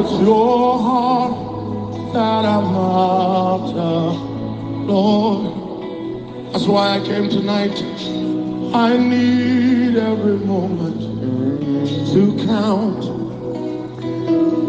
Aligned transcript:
It's 0.03 0.13
your 0.23 0.79
heart 0.79 2.13
that 2.15 2.45
I'm 2.47 2.75
after, 2.75 4.17
Lord. 4.91 6.53
That's 6.55 6.67
why 6.67 6.97
I 6.97 7.01
came 7.01 7.29
tonight. 7.29 7.83
I 8.75 8.97
need 8.97 9.99
every 9.99 10.39
moment 10.39 11.01
to 12.15 12.47
count. 12.47 13.05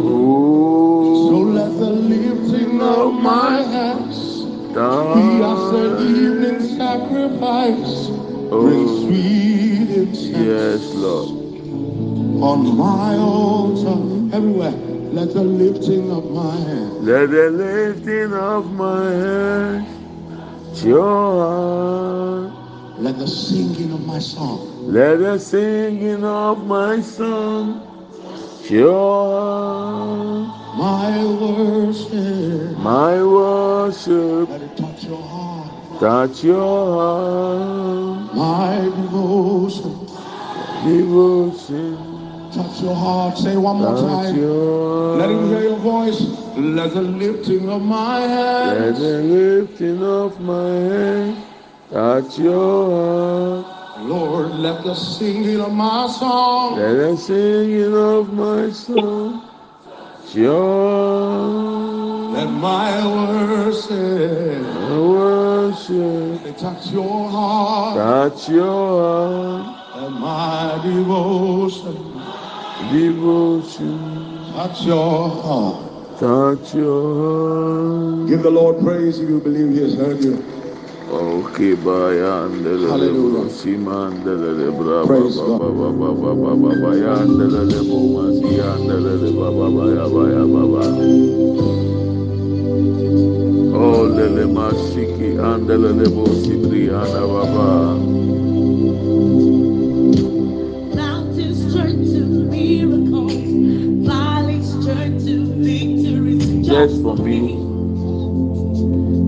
Oh, 0.03 1.29
So 1.29 1.37
let 1.37 1.71
the 1.79 1.91
lifting 1.91 2.81
of 2.81 3.13
my 3.13 3.61
hands 3.61 4.43
be 4.43 5.43
as 5.53 5.63
an 5.81 5.91
evening 6.13 6.59
sacrifice. 6.77 8.07
Bring 8.09 8.85
Oh, 8.89 9.05
sweet 9.05 9.89
incense 9.97 10.27
yes, 10.29 10.93
Lord. 10.93 11.29
on 12.43 12.75
my 12.77 13.15
altar. 13.15 14.35
Everywhere. 14.35 14.90
Let 15.11 15.33
the 15.33 15.43
lifting 15.43 16.09
of 16.09 16.31
my 16.31 16.55
hand. 16.55 17.05
Let 17.05 17.31
the 17.31 17.49
lifting 17.51 18.33
of 18.33 18.71
my 18.71 19.11
hand. 19.11 19.85
Your 20.85 22.47
hand. 22.47 23.03
Let 23.03 23.19
the 23.19 23.27
singing 23.27 23.91
of 23.91 24.05
my 24.05 24.19
song. 24.19 24.87
Let 24.87 25.19
the 25.19 25.37
singing 25.37 26.23
of 26.23 26.65
my 26.65 27.01
song. 27.01 27.83
Your 28.69 30.47
hand. 30.47 30.47
My 30.79 31.25
worship. 31.25 32.77
My 32.77 33.21
worship. 33.21 34.47
Let 34.47 34.61
it 34.61 34.77
touch 34.77 35.03
your 35.03 35.21
heart. 35.21 35.99
Touch 35.99 36.41
your 36.41 36.87
heart. 36.95 38.33
My 38.33 38.79
devotion. 38.95 40.07
Devotion. 40.87 42.10
Touch 42.53 42.81
your 42.81 42.95
heart. 42.95 43.37
Say 43.37 43.55
one 43.55 43.77
more 43.77 43.95
time. 43.97 44.35
your 44.35 45.15
Let 45.17 45.29
him 45.29 45.47
hear 45.49 45.61
your 45.63 45.77
voice. 45.77 46.19
Let 46.57 46.93
the 46.93 47.01
lifting 47.01 47.69
of 47.69 47.81
my 47.81 48.19
Let 48.19 48.77
hands. 48.77 48.99
the 48.99 49.21
lifting 49.23 50.03
of 50.03 50.39
my 50.41 50.69
hands, 50.69 51.37
touch 51.89 52.39
your 52.39 53.63
heart. 53.63 54.01
Lord, 54.01 54.51
let 54.55 54.83
the 54.83 54.95
singing 54.95 55.61
of 55.61 55.71
my 55.71 56.07
song. 56.07 56.75
Let 56.77 56.93
the 56.97 57.15
singing 57.17 57.95
of 57.95 58.33
my 58.33 58.69
song, 58.71 59.41
touch 59.85 60.35
your 60.35 62.31
Let 62.33 62.49
my 62.49 62.91
worship. 63.07 64.61
my 64.63 64.99
worship, 64.99 66.43
Let 66.45 66.57
touch 66.57 66.91
your 66.91 67.29
heart. 67.29 67.95
touch 67.95 68.49
your 68.49 68.65
heart. 68.65 69.77
And 70.03 70.15
my 70.15 70.79
devotion. 70.83 72.30
Devotion, 72.89 73.99
Touch 74.53 74.83
your 74.85 75.29
heart. 75.29 76.19
touch 76.19 76.73
your 76.73 77.03
heart. 78.17 78.27
Give 78.29 78.41
the 78.43 78.49
Lord 78.49 78.79
praise 78.81 79.19
if 79.19 79.29
you 79.29 79.39
believe 79.39 79.69
He 79.75 79.81
has 79.83 79.95
heard 79.95 80.23
you. 80.23 80.43
Okay, 81.11 81.75
andele 81.75 82.89
Hallelujah. 82.89 83.43
lebro 83.43 83.49
sima 83.49 84.07
andele 84.07 84.51
lebra 84.57 85.03
ba 85.03 85.07
Praise 85.07 85.35
God. 85.35 85.61
Oh 93.73 94.03
lele 94.07 94.45
masiki 94.47 95.37
andele 95.39 95.91
lebo 95.99 96.25
sibri 96.43 96.89
anda 96.89 98.30
Just 106.71 107.01
for 107.03 107.17
me, 107.17 107.57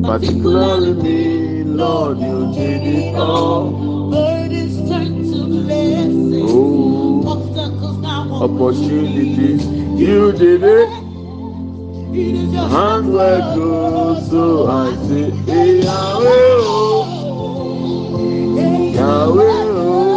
particularly 0.01 0.93
me, 0.93 1.63
Lord, 1.65 2.17
you 2.19 2.53
did 2.53 2.83
it 2.87 3.15
all. 3.15 4.09
Burdens 4.11 4.89
turn 4.89 5.23
to 5.29 5.39
blessings, 5.47 6.49
Oh, 6.49 7.27
opportunities, 8.43 9.66
you 9.99 10.31
did 10.31 10.63
it. 10.63 10.90
Hand 12.72 13.13
where 13.13 13.40
goes, 13.55 14.29
so 14.29 14.67
I 14.72 14.96
say, 15.07 15.31
hey, 15.31 15.81
Yahweh, 15.84 16.63
oh, 16.63 17.05
Yahweh, 18.96 19.63
oh, 19.67 20.07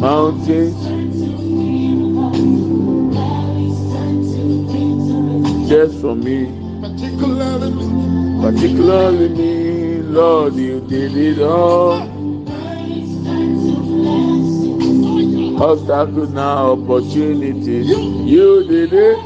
Mountains, 0.00 0.81
just 5.86 6.00
for 6.00 6.14
me, 6.14 6.46
Particularly, 6.80 7.72
particularly 8.40 9.28
me, 9.30 9.96
Lord, 10.02 10.54
you 10.54 10.80
did 10.80 11.16
it 11.16 11.40
all. 11.42 11.94
Obstacles 15.60 16.30
now, 16.30 16.72
opportunities, 16.72 17.88
you 17.88 18.64
did 18.68 18.92
it. 18.92 19.18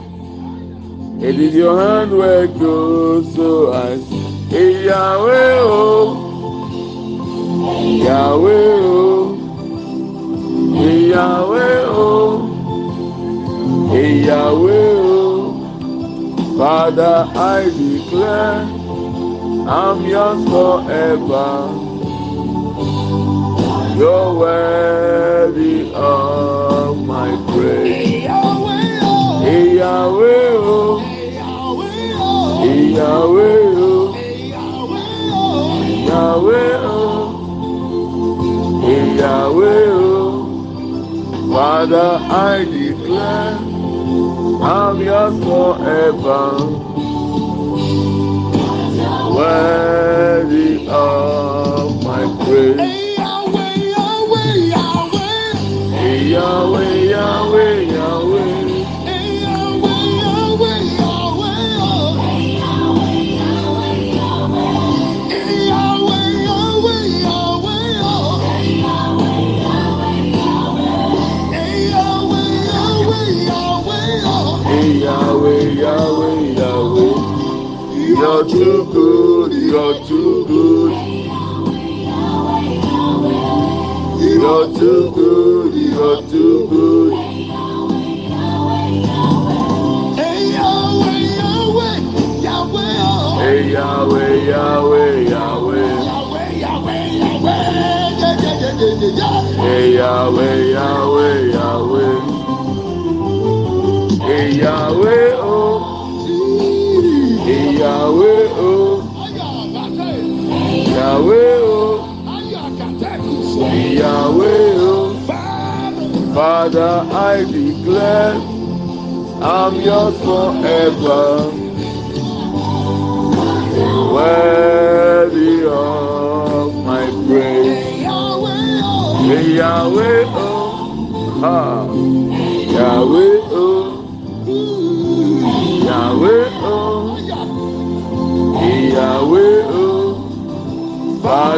It 1.29 1.39
is 1.41 1.55
your 1.55 1.79
hand 1.79 2.17
where 2.17 2.45
it 2.45 2.59
goes, 2.59 3.35
so 3.35 3.73
I 3.75 3.99
say, 4.51 4.85
Yahweh, 4.87 5.59
oh, 5.61 6.15
Yahweh, 8.03 8.77
oh, 8.95 9.37
Yahweh, 11.13 11.85
oh, 11.87 12.39
Yahweh, 13.93 14.73
oh. 14.73 15.16
Father, 16.57 17.31
I 17.35 17.65
declare 17.65 18.63
I'm 19.69 20.07
yours 20.07 20.43
forever. 20.49 21.69
You're 23.99 24.35
worthy 24.39 25.93
of 25.93 27.05
my 27.05 27.37
praise. 27.53 28.23
Yahweh, 28.23 28.99
oh. 29.03 29.45
Yahweh, 29.45 30.57
oh. 32.17 32.65
Yahweh, 36.07 36.65
oh. 36.65 37.23
Yahweh, 39.19 39.87
oh. 39.89 40.51
oh. 40.79 41.53
Father, 41.53 42.19
I 42.31 42.65
declare. 42.65 43.66
I'm 44.63 45.01
yours 45.01 45.39
forever. 45.43 46.86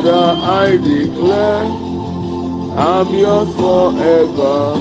Father, 0.08 0.40
I 0.40 0.76
declare 0.78 1.64
I'm 2.78 3.08
yours 3.12 3.50
forever. 3.56 4.80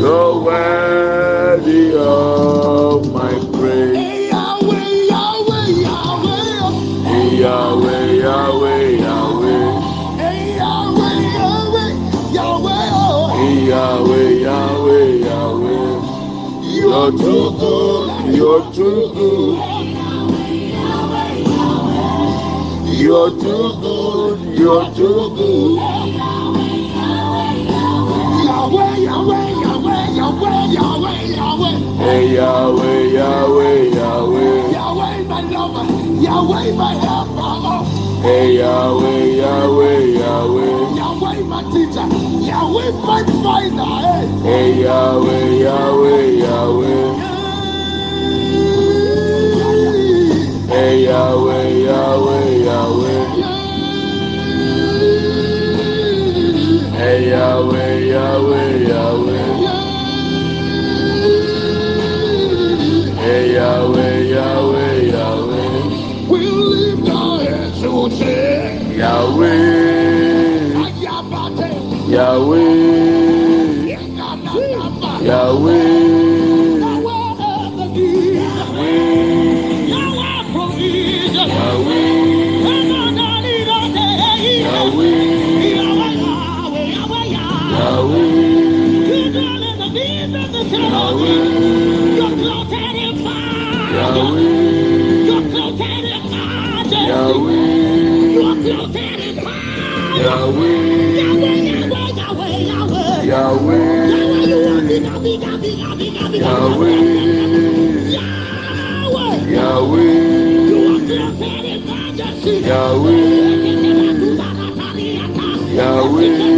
So 0.00 0.42
worthy 0.42 1.94
of 1.96 3.12
my 3.12 3.32
praise. 3.52 3.96
Hey, 3.96 4.30
Yahweh, 4.30 4.88
Yahweh, 5.12 5.68
Yahweh. 5.84 7.04
Hey, 7.04 7.40
Yahweh, 7.40 8.06
Yahweh, 8.22 8.86
Yahweh. 9.04 9.74
Oh. 12.86 13.34
You're 16.62 17.12
too 17.12 17.44
good, 17.60 18.34
you're 18.34 18.72
too 18.72 19.12
good. 19.14 19.73
You're 22.96 23.30
too 23.30 23.72
good, 23.82 24.40
you're 24.56 24.88
too 24.94 25.34
good. 25.36 25.78
Yahweh, 28.54 28.96
Yahweh, 28.96 29.48
Yahweh, 29.64 30.04
Yahweh, 30.14 30.64
Yahweh, 30.76 31.20
Yahweh. 31.34 31.76
Hey, 31.98 32.34
Yahweh, 32.34 33.00
Yahweh, 33.18 33.78
Yahweh. 33.98 34.70
Yahweh, 34.70 35.24
my 35.26 35.40
lover. 35.40 35.84
Yahweh, 36.22 36.72
my 36.76 36.94
helper. 36.94 37.84
Hey, 38.22 38.58
Yahweh, 38.58 39.24
Yahweh, 39.42 40.00
Yahweh. 40.20 40.96
Yahweh, 40.96 41.42
my 41.44 41.62
teacher. 41.72 42.06
Yahweh, 42.46 42.90
my 43.02 43.22
finder. 43.42 43.84
Hey. 44.46 44.82
Yahweh, 44.82 45.46
Yahweh, 45.66 46.26
Yahweh. 46.44 47.33
Hey, 50.74 51.04
Yahweh, 51.04 51.86
Yahweh, 51.86 52.46
Yahweh. 52.66 53.22
Hey, 56.98 57.30
Yahweh, 57.30 57.98
Yahweh, 58.10 58.70
Yahweh. 58.90 59.46
Hey, 63.22 63.54
Yahweh, 63.54 64.18
Yahweh, 64.34 64.94
Yahweh. 65.14 66.26
We'll 66.28 66.66
lift 66.74 67.08
our 67.08 67.38
heads 67.44 67.80
to 67.82 67.90
Yahweh, 68.98 69.54
Yahweh, 72.10 72.66
Yahweh, 75.22 76.13
Yahweh. 97.34 97.74
Yahweh. 100.24 100.78
Yahweh. 101.14 101.58
Yahweh. 102.64 103.34
Yahweh. 103.34 103.74
Yahweh. 106.14 106.94
Yahweh. 109.50 109.94
Yahweh. 109.94 110.38
Yahweh. 112.74 113.24
Yahweh. 115.74 116.04
Yahweh. 116.04 116.54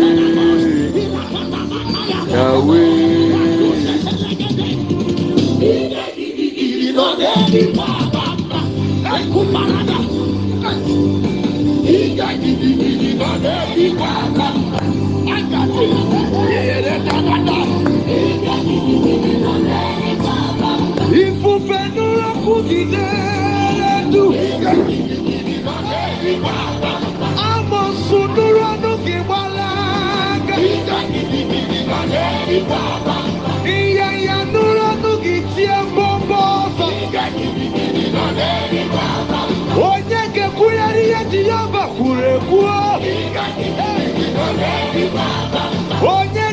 Yahweh. 2.36 2.96
Yahweh. 7.56 7.95
Ifufe 21.26 21.78
nura 21.94 22.30
kugide 22.44 23.06
ledu. 23.78 24.24
Amosu 27.50 28.18
nura 28.34 28.70
nugi 28.82 29.16
gbalaga. 29.26 30.56
Iyaya 33.76 34.38
nura 34.52 34.88
nugi 35.02 35.36
tie 35.54 35.76
mbombo 35.90 36.42
sa. 36.78 36.86
Onye 39.88 40.22
gekuyari 40.34 41.10
ya 41.10 41.24
di 41.30 41.40
yaba 41.48 41.82
kurekua. 41.96 42.85
Onye 46.14 46.44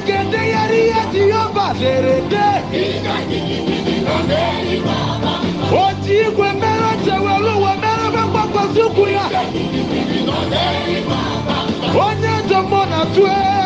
egwu. 13.15 13.62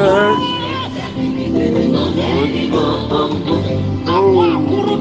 Universe. 0.00 0.60
Awakuru 4.16 4.94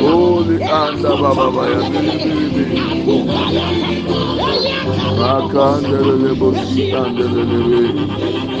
Holy 0.00 0.56
anda 0.62 1.10
Baba 1.16 1.50
Baya 1.52 1.82
Makandele 5.18 6.30
Bosi 6.38 6.82
Andele 6.92 8.57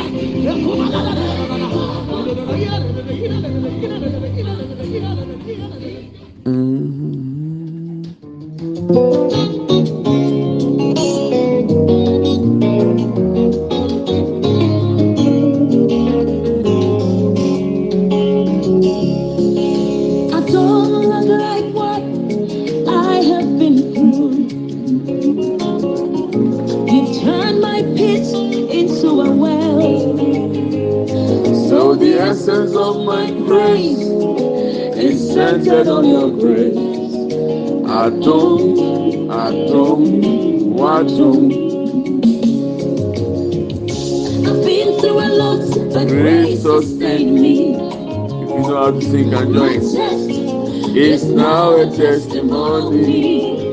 testimony. 51.96 53.72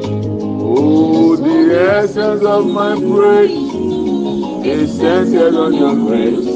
Oh, 0.62 1.36
the 1.36 1.79
essence 1.98 2.43
of 2.43 2.67
my 2.67 2.95
praise 2.95 3.75
is 4.65 4.98
centered 4.98 5.55
on 5.55 5.74
your 5.74 5.95
grace. 5.95 6.48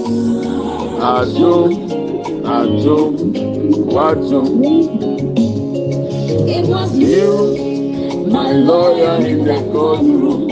Atom, 1.02 1.74
atom, 2.46 3.34
watum. 3.94 4.64
It 6.48 6.68
was 6.68 6.98
You, 6.98 7.56
you, 7.56 8.28
my 8.28 8.52
lawyer 8.52 9.26
in 9.26 9.46
the 9.46 9.60
courtroom. 9.72 10.50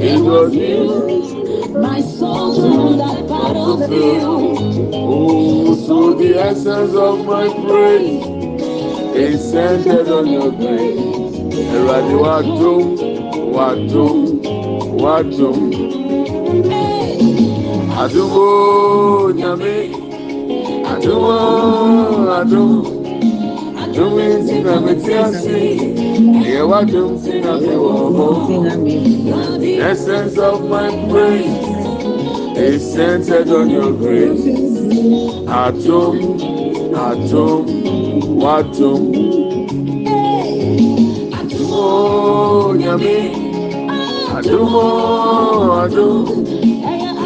It 0.00 0.20
was 0.20 0.54
you, 0.54 1.78
my 1.78 2.00
soldier 2.00 2.66
on 2.66 2.98
that 2.98 3.28
battlefield. 3.28 4.94
oh, 4.94 5.74
so 5.86 6.14
the 6.14 6.38
essence 6.38 6.94
of 6.94 7.24
my 7.26 7.48
praise 7.66 8.15
is 9.16 9.50
centered 9.50 10.08
on 10.08 10.26
your 10.26 10.50
grace. 10.52 11.00
Eradi 11.74 12.16
watum, 12.24 12.98
watum, 13.54 14.42
watum. 15.00 15.72
Hey, 16.70 17.46
Adumo 17.96 19.32
nyame, 19.32 19.90
adumo, 20.92 21.36
adum. 22.38 22.84
Adum 23.82 24.18
enti 24.20 24.60
na 24.64 24.80
meti 24.80 25.14
ase, 25.14 25.58
eye 26.44 26.62
wadum 26.70 27.12
ti 27.24 27.40
na 27.40 27.52
mi 27.60 27.74
wɔ 27.84 27.94
hɔ. 28.16 28.28
you're 29.26 29.58
the 29.58 29.80
essence 29.80 30.36
of 30.38 30.68
my 30.68 30.88
praise 31.08 31.56
is 32.58 32.82
centered 32.94 33.48
on 33.48 33.70
your 33.70 33.92
grace. 33.92 34.44
Atum, 35.48 36.38
atum, 36.92 37.66
do 38.20 39.26
Oh, 41.78 42.74
nyame, 42.78 43.32
adumo, 44.36 44.84
adum. 45.84 46.26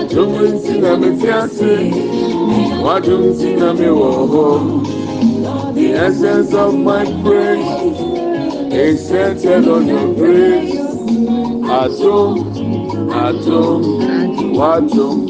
Adum 0.00 0.32
nti 0.54 0.80
na 0.80 0.96
mi 0.96 1.10
ti 1.20 1.28
ase, 1.28 1.72
wadum 2.84 3.38
ti 3.38 3.54
na 3.54 3.72
mi 3.72 3.86
wɔ 3.86 4.10
hɔ. 4.32 4.46
The 5.74 5.92
essence 5.94 6.52
of 6.54 6.74
my 6.74 7.04
praise 7.22 8.00
is 8.72 9.08
centered 9.08 9.68
on 9.68 9.86
your 9.86 10.14
grace. 10.14 10.74
Atum, 11.80 12.34
atum, 13.10 13.82
watum. 14.58 15.29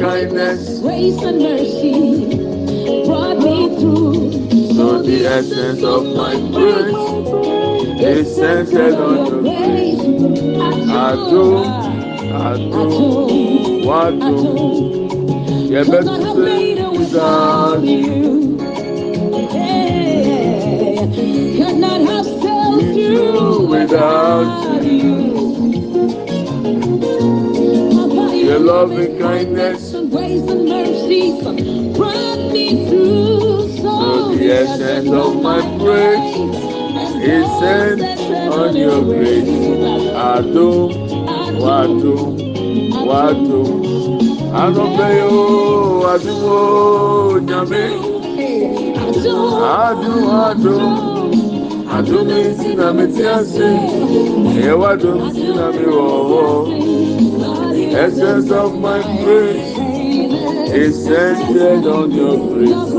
Loving 0.00 0.30
kindness, 0.30 0.80
Grace 0.80 1.22
and 1.22 1.38
mercy 1.38 3.04
brought 3.06 3.38
me 3.38 3.68
through. 3.78 4.32
so 4.74 5.02
the 5.02 5.26
essence 5.26 5.82
of 5.82 6.04
my 6.16 6.34
praise 6.52 8.00
is 8.02 8.36
centered 8.36 8.94
on 8.94 9.26
your 9.26 9.42
grace. 9.42 10.00
Adum, 10.88 11.64
adum, 12.32 13.84
wadum. 13.84 14.94
Could 15.68 16.04
not 16.04 16.20
have 16.22 16.36
made 16.38 16.78
it 16.78 16.92
without 16.92 17.82
you. 17.84 18.56
Could 21.56 21.76
not 21.78 22.00
have 22.02 22.26
sailed 22.26 22.82
through 22.94 23.66
without 23.68 24.82
you. 24.84 25.33
Your 28.44 28.58
loving 28.58 29.18
kindness, 29.18 29.94
and 29.94 30.10
grace 30.10 30.42
and 30.42 30.68
mercy 30.68 31.40
brought 31.96 32.52
me 32.52 32.86
through. 32.88 33.68
so 33.78 34.34
the 34.36 34.52
essence 34.52 35.08
of 35.10 35.42
my 35.42 35.60
praise 35.80 36.36
is 37.24 37.46
centered 37.58 38.52
on 38.52 38.76
your 38.76 39.00
grace. 39.02 39.48
Adum, 40.12 40.92
wadum, 41.64 42.36
wadum. 43.08 43.70
Anopeyo, 44.62 45.32
adumo, 46.12 47.40
nyame. 47.48 47.84
Adum, 49.80 50.24
adum, 50.44 51.14
adumi 51.96 52.40
nti 52.52 52.70
na 52.76 52.92
mi 52.92 53.06
ti 53.14 53.22
ase 53.36 53.68
ẹyẹ 54.56 54.72
wa 54.80 54.90
dum 55.00 55.18
nti 55.30 55.44
na 55.56 55.66
mi 55.74 55.84
wọ 55.96 56.06
họ 56.30 57.63
essence 57.94 58.50
of 58.50 58.78
my 58.80 59.00
praise 59.22 59.78
is 60.74 61.04
centered 61.04 61.86
on 61.86 62.10
your 62.10 62.36
grace 62.50 62.94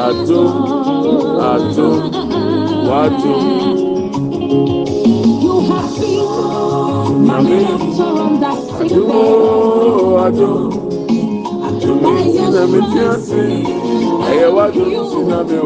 adum 0.00 0.52
adum 1.50 2.00
wadum. 2.88 3.44
Nami 7.26 7.58
adumo 8.80 9.22
adum 10.26 10.62
adumi 11.66 12.12
nti 12.28 12.44
na 12.52 12.62
mi 12.72 12.80
ti 12.92 13.00
ase 13.12 13.42
ẹyẹ 14.30 14.48
wa 14.56 14.66
dum 14.74 14.90
nti 15.04 15.20
na 15.30 15.38
mi 15.48 15.58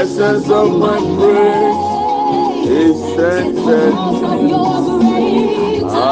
essence 0.00 0.48
of 0.50 0.68
my 0.82 0.98
praise 1.18 1.82
is 2.80 2.96
centered. 3.14 4.09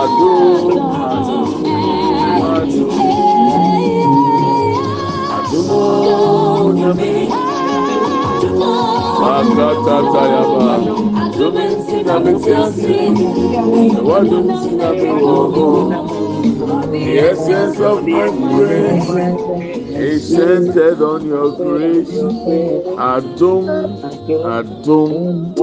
Adum, 0.09 0.81
adum, 1.05 1.49
adum. 2.53 2.91
Adumo 5.37 5.83
nyami. 6.79 7.13
Makata 9.21 9.97
tayaba. 10.13 10.69
Dumi 11.37 11.67
sinami 11.87 12.33
tiasi. 12.43 12.95
Ewa 13.99 14.19
dumi 14.29 14.55
sinami 14.63 15.11
woho. 15.23 15.67
The 16.93 17.19
essence 17.31 17.79
of 17.81 18.07
my 18.07 18.29
praise 18.29 19.68
centered 20.17 21.03
on 21.03 21.27
your 21.27 21.53
grace. 21.53 22.09
Adum, 22.97 24.01
Adum. 24.43 25.55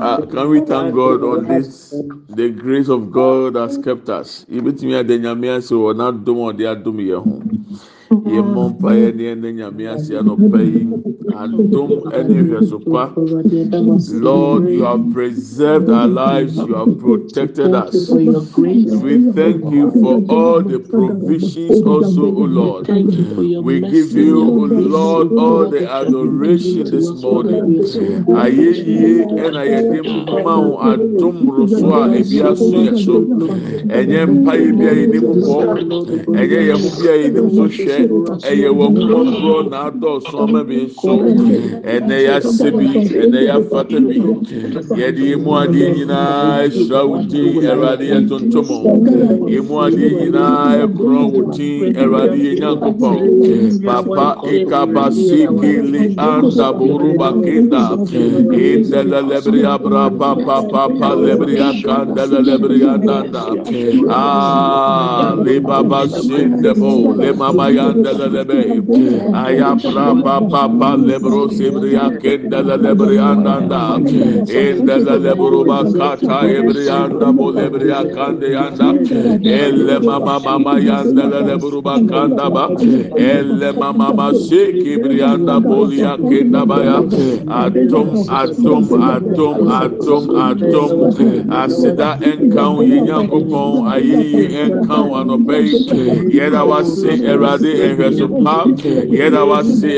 Uh, 0.00 0.26
can 0.26 0.48
we 0.50 0.60
thank 0.60 0.94
God 0.94 1.22
on 1.22 1.46
this? 1.46 1.90
The 2.28 2.50
grace 2.50 2.88
of 2.88 3.10
God 3.12 3.54
has 3.54 3.78
kept 3.78 4.08
us. 4.08 4.44
Even 4.48 4.76
to 4.76 4.86
me, 4.86 4.96
I 4.98 5.02
didn't 5.02 5.40
mean 5.40 5.62
so. 5.62 5.82
Or 5.88 5.94
not, 5.94 6.24
do 6.24 6.34
more. 6.34 6.52
They 6.52 6.64
are 6.64 6.76
doing 6.76 7.06
your 7.06 7.22
home. 7.22 7.78
Your 8.24 8.42
mom, 8.44 8.78
pioneer, 8.78 9.32
and 9.32 9.44
then 9.44 9.58
your 9.58 9.70
mia, 9.70 9.98
see, 9.98 10.16
I 10.16 10.22
know, 10.22 10.36
paying. 10.36 11.11
Adum 11.30 11.90
ɛne 12.12 12.38
hwɛsopa. 12.48 13.12
Lord, 14.22 14.68
you 14.68 14.82
have 14.84 15.12
preserved 15.12 15.90
our 15.90 16.08
lives. 16.08 16.56
You 16.56 16.74
have 16.74 16.98
protected 16.98 17.74
us. 17.74 18.10
We 18.10 18.32
thank 19.32 19.62
you 19.72 19.90
for 20.00 20.14
all 20.28 20.62
the 20.62 20.78
provisions 20.80 21.82
also, 21.82 22.24
O 22.26 22.44
Lord. 22.60 22.88
We 22.88 23.80
give 23.80 24.12
you, 24.12 24.40
O 24.40 24.66
Lord, 24.66 25.32
all 25.32 25.68
the 25.70 25.90
adoration 25.90 26.84
this 26.90 27.08
morning. 27.22 27.80
Ayeye 28.42 29.26
ɛna 29.44 29.62
yɛde 29.72 30.00
mma 30.02 30.56
wo 30.66 30.76
adum 30.90 31.36
roso 31.46 31.86
a 31.94 32.08
ebi 32.18 32.38
aso 32.42 32.76
yɛ 32.86 32.94
so. 33.04 33.16
Ɛnyɛ 33.98 34.20
mpa 34.26 34.52
yi 34.60 34.70
bi 34.72 34.84
a 34.84 34.94
yɛnim 35.00 35.26
bɔ. 35.44 35.56
Ɛnyɛ 36.40 36.58
yɛn 36.68 36.78
ho 36.82 36.88
bi 36.98 37.06
a 37.08 37.14
yɛnim 37.22 37.48
so 37.54 37.64
hwɛ. 37.68 37.96
Ɛyɛ 38.50 38.68
wɔ 38.78 38.86
kumɔborɔ 38.96 39.58
na 39.70 39.78
adɔɔso 39.90 40.36
ama 40.42 40.60
bi 40.64 40.76
nso. 40.86 41.11
ɛnɛ 41.94 42.16
yɛasɛ 42.26 42.68
bi 42.76 42.86
ɛnɛ 43.22 43.40
yɛafata 43.48 43.98
bi. 44.06 44.16
Yɛde 44.98 45.22
yɛ 45.30 45.36
mu 45.44 45.50
adeɛ 45.62 45.86
nyinaa 45.96 46.62
ahyira 46.62 47.00
wo 47.08 47.16
din 47.30 47.64
awurade 47.70 48.04
yɛtontomo 48.12 48.78
yɛ 49.52 49.60
mu 49.68 49.74
adeɛ 49.86 50.08
nyinaa 50.18 50.84
ɛkorɔ 50.84 51.20
wo 51.32 51.40
din 51.54 51.96
awurade 51.96 52.38
yɛ 52.46 52.52
nyankopɔn. 52.60 53.16
Papa 53.86 54.26
ikabasiki 54.54 55.72
anda 56.18 56.72
buruba 56.72 57.28
kenda 57.42 57.82
indala 58.52 59.18
e, 59.20 59.26
lebri 59.30 59.60
abra 59.64 60.10
papa 60.10 60.56
papa 60.72 61.08
lebri 61.16 61.56
akandala 61.58 62.38
lebri 62.48 62.78
ananda 62.84 63.44
ah 64.10 65.34
le 65.44 65.60
baba 65.60 66.00
sindemo 66.08 67.14
le 67.20 67.32
mama 67.32 67.66
yandala 67.76 68.26
lebe 68.34 68.58
ayabra 69.44 70.06
papa 70.24 70.62
lebro 71.08 71.48
sibri 71.48 71.92
akenda 71.96 72.62
lebri 72.62 73.18
andanda. 73.18 73.98
Indele 74.62 75.16
lebruba 75.24 75.78
kata 75.98 76.38
ebri 76.48 76.88
anda 76.88 77.32
bo 77.32 77.50
lebri 77.52 77.90
akande 77.90 78.50
anda. 78.64 78.88
Elle 79.44 80.00
mama 80.00 80.40
mama 80.40 80.74
yanda 80.80 81.24
lebruba 81.48 81.94
kanda 82.08 82.50
ba. 82.50 82.64
Elle 83.16 83.72
mama 83.78 84.12
masiki 84.12 84.96
brianda 85.02 85.60
bolia 85.60 86.16
kenda 86.16 86.66
baya. 86.66 86.98
Atom 87.48 88.08
atom 88.28 88.84
atom 89.02 89.56
atom 89.68 90.24
atom. 90.46 90.90
Asida 91.50 92.10
enkan 92.22 92.76
yenyankopɔn 92.90 93.86
ayiyi 93.92 94.44
enkan 94.62 95.06
anɔpɛ 95.18 95.56
yi. 95.66 95.78
Yɛda 96.36 96.62
wase 96.68 97.10
Awurade 97.22 97.70
ehwɛso 97.86 98.26
pa. 98.44 98.64
Yɛda 98.66 99.42
wase 99.50 99.88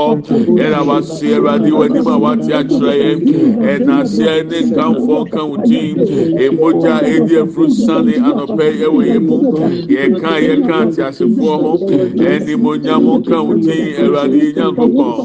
Bambɔ. 0.00 0.56
Yɛda 0.58 0.80
wase 0.86 1.26
Awurade 1.34 1.70
w'anim 1.70 2.06
a 2.06 2.18
wate 2.18 2.52
akyerɛ 2.58 2.92
yɛn. 3.02 3.20
Ɛnaseɛ 3.70 4.48
ne 4.48 4.58
nkanfo 4.70 5.26
nka 5.26 5.42
wo 5.48 5.56
din. 5.68 5.96
Emogya 6.44 7.02
edi 7.04 7.34
efuru 7.36 7.70
sane 7.70 8.14
anɔpɛ 8.28 8.66
ɛwɔ 8.84 9.00
yɛn 9.10 9.22
mu. 9.26 9.38
Yɛka 9.88 10.32
yɛka 10.46 10.94
te 10.94 11.02
asefoɔ 11.02 11.54
ho. 11.62 11.72
Ɛnimonyam 12.16 13.04
nka 13.20 13.38
wo 13.46 13.54
din 13.54 13.94
Awurade 14.00 14.34
yi 14.42 14.52
nyankopɔn. 14.54 15.16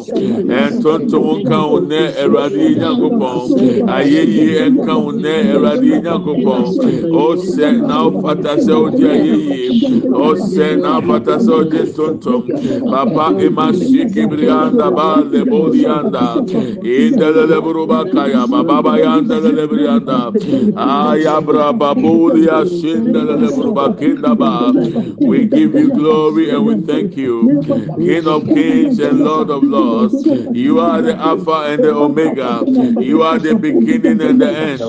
Ɛntontom 0.46 1.28
nka 1.44 1.60
wo 1.70 1.80
nɛ 1.80 2.02
Awurade 2.24 2.60
yi 2.60 2.76
nyankopɔn. 2.76 3.90
Ayeyi 3.90 4.70
nka 4.76 4.94
wo 5.04 5.12
nɛ 5.12 5.34
Awurade 5.56 5.86
yi 5.86 6.02
nyankopɔn. 6.02 6.64
Ɔsɛ 7.12 7.68
na 7.88 7.96
ɔfata 8.10 8.54
sɛ 8.66 8.74
ɔdi 8.84 9.04
ayeyi. 9.14 10.02
Ɔsɛ 10.12 10.82
na 10.82 11.00
ɔfata 11.02 11.36
sɛ 11.40 11.52
ɔdi 11.62 11.80
ntontom. 11.90 12.44
Papa 12.90 13.36
ema 13.42 13.74
si 13.74 14.06
kibiri 14.06 14.48
anda 14.65 14.91
ba 14.91 15.23
leboli 15.23 15.86
anda. 15.86 16.41
Indele 16.82 17.62
buruba 17.62 18.06
kaya 18.12 18.47
baba 18.47 18.99
ya 18.99 19.17
indele 19.19 19.51
lebri 19.58 19.88
anda. 19.88 20.32
Ayabra 20.75 21.71
babuli 21.73 22.47
ashindele 22.47 23.51
buruba 23.56 23.97
kinda 23.97 24.36
ba. 24.36 24.71
We 25.19 25.45
give 25.45 25.73
you 25.75 25.91
glory 25.91 26.49
and 26.49 26.65
we 26.65 26.75
thank 26.75 27.15
you, 27.17 27.63
King 27.97 28.28
of 28.28 28.43
Kings 28.45 28.99
and 28.99 29.23
Lord 29.23 29.49
of 29.49 29.63
Lords. 29.63 30.13
You 30.54 30.80
are 30.80 31.01
the 31.01 31.15
Alpha 31.15 31.58
and 31.71 31.84
the 31.84 31.93
Omega. 31.95 32.63
You 33.01 33.21
are 33.23 33.39
the 33.39 33.56
beginning 33.56 34.21
and 34.21 34.41
the 34.41 34.51
end. 34.51 34.82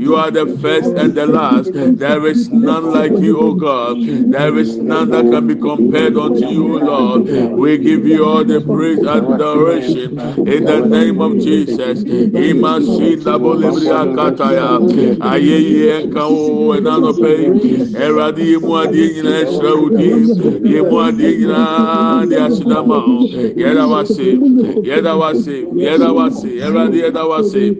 You 0.00 0.16
are 0.16 0.30
the 0.30 0.46
first 0.60 0.94
and 0.96 1.14
the 1.14 1.26
last. 1.26 1.72
There 1.72 2.26
is 2.26 2.50
none 2.50 2.92
like 2.92 3.12
you, 3.18 3.38
O 3.40 3.54
God. 3.54 3.96
There 4.32 4.56
is 4.58 4.76
none 4.78 5.10
that 5.10 5.30
can 5.30 5.46
be 5.46 5.54
compared 5.54 6.16
unto 6.16 6.46
you, 6.46 6.74
O 6.74 6.78
Lord. 6.78 7.56
We 7.58 7.78
give 7.78 8.06
you 8.06 8.24
all 8.24 8.44
the 8.44 8.60
praise 8.60 9.04
adoration 9.24 10.12
in 10.44 10.66
the 10.66 10.80
name 10.82 11.20
of 11.20 11.38
Jesus. 11.38 12.04
Imashinda 12.34 13.38
bolibria 13.38 14.06
kataya. 14.08 14.80
Ayeye 15.20 16.00
enkawo 16.00 16.76
enanope. 16.76 17.54
Eradi 17.94 18.52
yemu 18.52 18.76
adi 18.78 19.10
nyina 19.14 19.38
esra 19.40 19.74
udi. 19.74 20.30
Yemu 20.64 21.00
adi 21.00 21.36
nyina 21.38 22.26
di 22.28 22.36
asidama. 22.36 23.26
Yeda 23.56 23.86
wase. 23.86 24.40
Yeda 24.82 25.16
wase. 25.16 25.68
Yeda 25.76 26.12
wase. 26.12 26.48
Eradi 26.58 26.98
yeda 27.00 27.24
wase. 27.24 27.74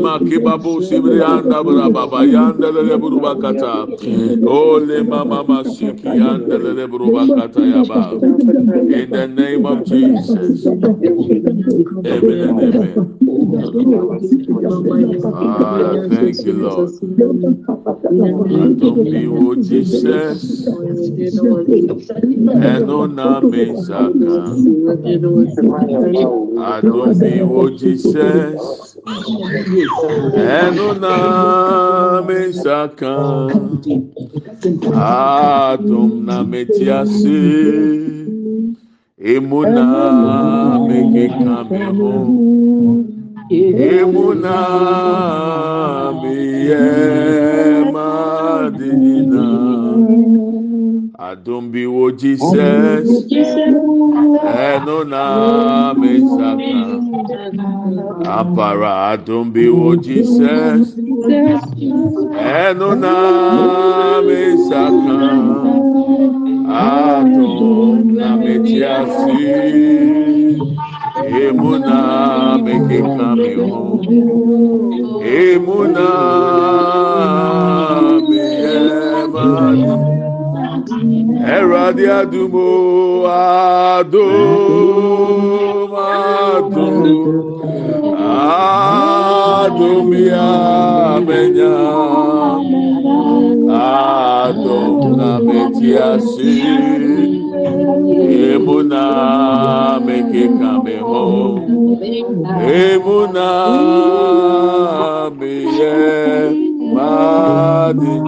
Ma 0.00 0.20
kebabo 0.20 0.82
sibri 0.82 1.22
anda 1.22 1.62
bra 1.64 1.90
baba 1.90 2.24
yanda 2.26 2.70
lele 2.72 2.96
buruba 2.98 3.34
kata. 3.36 3.86
Ole 4.46 5.02
mama 5.02 5.44
masiki 5.44 6.16
yanda 6.18 6.58
lele 6.58 6.86
buruba 6.86 7.26
kata 7.34 7.60
yaba. 7.66 8.20
In 8.90 9.10
the 9.12 9.26
name 9.28 9.64
of 9.66 9.84
Jesus. 9.84 10.43
Amen 12.06 12.58
and 12.60 12.60
amen. 12.62 13.00
Ah, 15.34 15.96
thank 16.08 16.44
you, 16.44 16.54
Lord. 16.54 16.90
Adomi 18.62 19.26
wo 19.28 19.54
Jesus. 19.56 20.40
Ẹnu 22.72 23.00
náà 23.16 23.40
mi 23.50 23.64
sàkà. 23.86 24.36
Adomi 26.72 27.34
wo 27.50 27.62
Jesus. 27.80 28.56
Ẹnu 30.62 30.88
náà 31.04 32.22
mi 32.28 32.40
sàkà. 32.62 33.16
Adum 34.94 36.26
na 36.26 36.42
mi 36.50 36.64
ti 36.74 36.90
ase. 36.90 37.40
emuna 39.32 39.84
mekeka 40.86 41.56
me 41.70 41.82
ho 41.96 42.10
emuna 43.88 44.56
meyɛ 46.20 46.84
made 47.94 48.88
nyinaa 49.02 49.94
adom 51.28 51.64
bi 51.72 51.82
wo 51.94 52.04
jesus 52.20 53.08
ɛno 54.68 54.98
na 55.12 55.24
mesaka 56.00 56.82
apara 58.38 58.92
adom 59.12 59.46
bi 59.54 59.64
wo 59.78 59.88
jesus 60.06 60.86
ɛno 62.60 62.90
na 63.02 63.14
mesaka. 64.26 65.93
Adoname 66.74 68.54
tiasi 68.66 69.46
emuname 71.44 72.74
kekamio 72.88 73.68
emuname 75.38 76.74
yemani 78.64 79.92
eradi 81.56 82.04
adumo 82.18 82.68
adomatu 83.30 84.48
a 88.18 89.70
menyam. 91.26 92.43
Mi 105.38 105.52
yẹ 105.78 105.96
máa 106.94 107.92
dùn. 108.00 108.24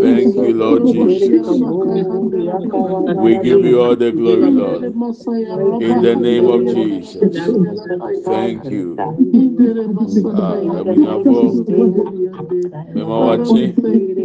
thank 0.00 0.36
you 0.36 0.52
lord 0.54 0.84
jesus. 0.86 1.60
We 3.22 3.38
give 3.38 3.64
you 3.64 3.80
all 3.82 3.96
the 3.96 4.12
glory 4.12 4.50
lord. 4.50 4.82
In 5.80 6.02
the 6.02 6.14
name 6.16 6.48
of 6.48 6.66
jesus. 6.66 7.36
Thank 8.24 8.70
you. 8.70 8.96
Abunyafo 10.78 11.64
mẹma 12.94 13.18
wakye 13.20 13.74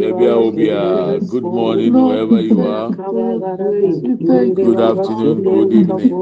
baabi 0.00 0.26
a 0.28 0.36
obi 0.36 0.70
a 0.70 1.20
good 1.20 1.44
morning 1.44 1.92
wherever 1.94 2.40
you 2.40 2.62
are. 2.66 2.90
Good 4.62 4.80
afternoon 4.80 5.42
good 5.42 5.72
evening. 5.72 6.14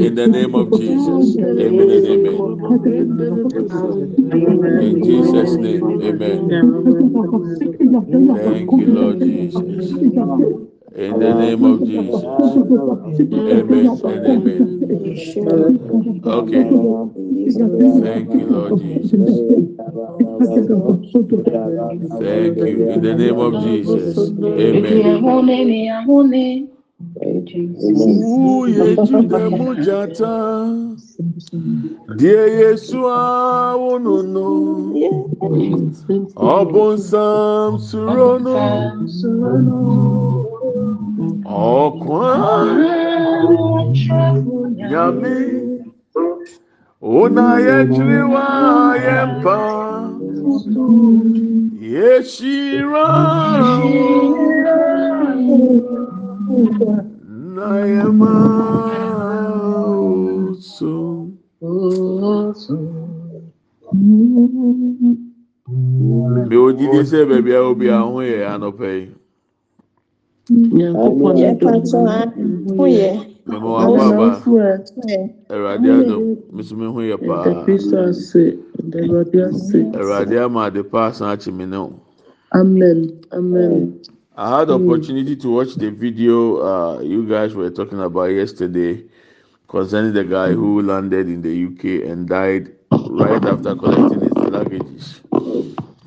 In 0.00 0.14
the 0.14 0.21
name 0.28 0.54
of 0.54 0.72
jesus. 0.72 1.38
Amen 1.58 1.90
and 2.06 2.26
amen. 2.26 2.58
In 4.80 5.02
jesus 5.02 5.58
name 5.58 5.90
amen. 6.02 6.50
Thank 8.34 8.76
you 8.78 8.88
lord 8.88 9.20
jesus. 9.22 9.96
In 10.94 11.18
the 11.18 11.34
name 11.34 11.64
of 11.64 11.84
jesus. 11.84 12.58
Amen 13.50 14.02
and 14.04 14.26
amen. 14.26 14.76
Okay. 16.24 16.64
Thank 18.00 18.34
you 18.34 18.46
lord 18.46 18.78
jesus. 18.80 19.42
Thank 22.18 22.64
you. 22.64 22.84
In 22.88 23.02
the 23.02 23.14
name 23.14 23.38
of 23.40 23.60
jesus. 23.60 24.32
Amen. 24.58 25.24
Uye 28.58 28.96
jude 29.06 29.38
mujata 29.56 30.34
Die 32.18 32.42
Yesu 32.60 32.98
awununu 33.08 34.46
Obunsam 36.36 37.78
suronu 37.78 38.56
Okwan 41.44 42.68
Yami 44.92 45.38
Una 47.02 47.46
yechriwa 47.66 48.44
yempa 49.04 49.58
na 57.54 57.68
yɛ 57.92 58.04
ma 58.20 58.32
so. 60.60 61.28
Mɛ 66.48 66.56
o 66.56 66.72
jide 66.78 67.00
sɛ 67.10 67.18
baabi 67.28 67.52
a 67.54 67.60
obi 67.62 67.86
a 67.88 67.98
ho 68.00 68.20
yɛ. 68.20 68.38
anɔpɛ 68.52 68.88
yi. 68.98 69.04
Mɛmɛ 73.48 73.68
wa 73.74 73.86
ba 73.96 74.04
ba 74.18 74.28
ɛwurade 75.50 75.88
adum 75.98 76.22
mesumi 76.52 76.86
ho 76.92 77.00
yɛ 77.00 77.16
paa. 77.26 77.64
Ɛwurade 79.98 80.36
ama 80.44 80.60
adi 80.66 80.82
pa 80.82 81.06
asan 81.08 81.28
akyi 81.28 81.52
mi 81.52 81.66
ne 81.66 81.76
ho. 81.76 81.92
Amen. 82.54 83.20
Amen. 83.32 84.00
I 84.34 84.60
had 84.60 84.68
the 84.68 84.78
opportunity 84.78 85.36
to 85.36 85.48
watch 85.50 85.74
the 85.74 85.90
video 85.90 86.62
uh, 86.62 87.00
you 87.00 87.28
guys 87.28 87.54
were 87.54 87.68
talking 87.68 88.00
about 88.00 88.30
yesterday 88.30 89.04
concerning 89.68 90.14
the 90.14 90.24
guy 90.24 90.52
who 90.52 90.80
landed 90.80 91.26
in 91.28 91.42
the 91.42 91.66
UK 91.66 92.08
and 92.10 92.26
died 92.26 92.72
right 93.10 93.44
after 93.44 93.74
collecting 93.76 94.20
his 94.20 94.30
luggages. 94.32 95.20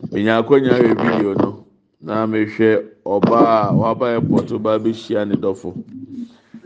Hwɛ 0.10 0.98
video 0.98 1.34
no 1.36 1.66
na 2.02 2.26
mehwɛ 2.26 2.88
ɔbaa 3.06 3.72
waba 3.78 4.14
airport 4.14 4.48
ɔbaa 4.48 4.80
bɛhyia 4.82 5.28
ne 5.28 5.36
dɔfo 5.36 5.84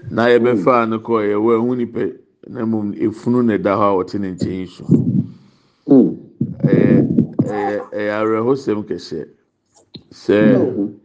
na 0.10 0.28
yɛbɛfa 0.28 0.88
no 0.88 1.00
kɔ 1.00 1.28
yɛwɔ 1.28 1.60
ɛho 1.60 1.78
nipa 1.78 2.08
na 2.48 2.62
mmom 2.65 2.93
efunu 2.95 3.43
na 3.43 3.58
ɛda 3.58 3.76
hɔ 3.76 3.84
a 3.84 4.04
ɔte 4.06 4.17
ne 4.17 4.32
nkyɛn 4.32 4.67
so. 4.69 4.86
Ɛyɛ 6.63 7.04
ɛyɛ 7.43 7.89
ɛyɛ 7.91 8.12
awerɛhosɛm 8.15 8.84
kɛseɛ 8.88 9.28
sɛ. 10.13 10.95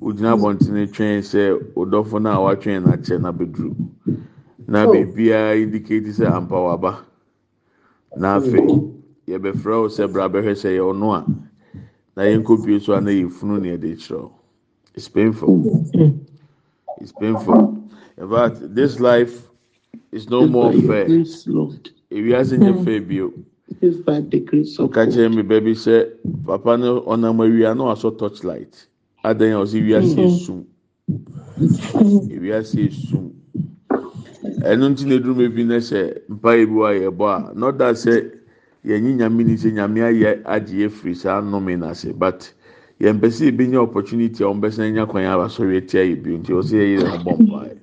Wogyina 0.00 0.32
abɔntene 0.34 0.86
twɛn 0.94 1.22
sɛ 1.22 1.42
ɔdɔfo 1.80 2.20
no 2.22 2.30
a 2.30 2.38
watwɛn 2.44 2.82
n'akyɛ 2.84 3.16
n'abɛduru 3.20 3.74
na 4.68 4.86
beebiara 4.86 5.56
indicate 5.60 6.06
sɛ 6.06 6.26
ampa 6.32 6.54
waba. 6.56 7.04
Na 8.16 8.36
afei 8.38 8.68
yɛbɛfrɛ 9.26 9.74
wo 9.82 9.88
sɛ 9.88 10.12
bra 10.12 10.28
bɛhwɛ 10.28 10.54
sɛ 10.54 10.70
yɛ 10.76 10.82
ɔno 10.92 11.08
a 11.18 11.20
na 12.16 12.22
yɛn 12.22 12.42
nkɔ 12.42 12.80
so 12.82 12.92
a 12.94 13.00
na 13.00 13.10
yɛ 13.10 13.30
funu 13.30 13.60
ne 13.60 13.76
yɛde 13.76 13.96
kyerɛw 13.96 14.30
it's 14.94 15.08
painful. 15.08 15.82
It's 17.00 17.12
painful. 17.12 17.88
In 18.18 18.28
fact 18.30 18.74
this 18.74 19.00
life 19.00 19.48
is 20.12 20.28
no 20.28 20.46
more 20.46 20.72
fair. 20.72 21.06
ewiase 21.08 22.58
nyɛ 22.58 22.84
fair 22.84 23.00
bio. 23.00 23.32
Ɔka 23.80 25.06
kyerɛ 25.10 25.34
mi 25.34 25.42
baabi 25.42 25.72
sɛ 25.74 26.12
papa 26.46 26.76
no 26.76 27.00
ɔnam 27.02 27.40
awia 27.40 27.74
na 27.76 27.84
wasɔ 27.84 28.16
torchlight. 28.18 28.86
adan 29.24 29.52
a 29.52 29.56
ɔsi 29.62 29.82
wiase 29.86 30.20
esum 30.24 30.64
wiase 32.40 32.80
esum 32.88 33.30
ɛnu 34.62 34.96
ti 34.96 35.04
na 35.06 35.14
eduru 35.14 35.42
ebi 35.46 35.64
na 35.64 35.76
sɛ 35.78 36.22
mpae 36.28 36.66
bi 36.66 36.72
wa 36.74 36.90
yɛ 36.90 37.10
bɔ 37.10 37.26
a. 37.30 37.54
N'ɔda 37.54 37.94
sɛ 37.94 38.30
yɛnyi 38.84 39.16
nyame 39.16 39.44
ni 39.44 39.54
sɛ 39.56 39.72
nyame 39.72 40.00
ayɛ 40.02 40.42
agye 40.44 40.86
efiri 40.86 41.14
saa 41.14 41.40
nnome 41.40 41.78
na 41.78 41.90
ase 41.90 42.12
but 42.12 42.52
yɛn 43.00 43.18
mpɛsɛ 43.20 43.46
ebi 43.50 43.68
nya 43.68 43.80
opportunity 43.82 44.42
a 44.42 44.46
wɔn 44.46 44.60
bɛsɛn 44.60 44.92
nya 44.92 45.06
kwan 45.06 45.24
aba 45.24 45.46
sɔrɔ 45.46 45.76
eti 45.76 45.98
ayɛ 45.98 46.22
bi 46.22 46.30
nti 46.38 46.52
ɔsi 46.52 46.74
yɛ 46.78 46.86
yɛrɛ 46.98 47.24
bɔ 47.24 47.32
mpae 47.38 47.76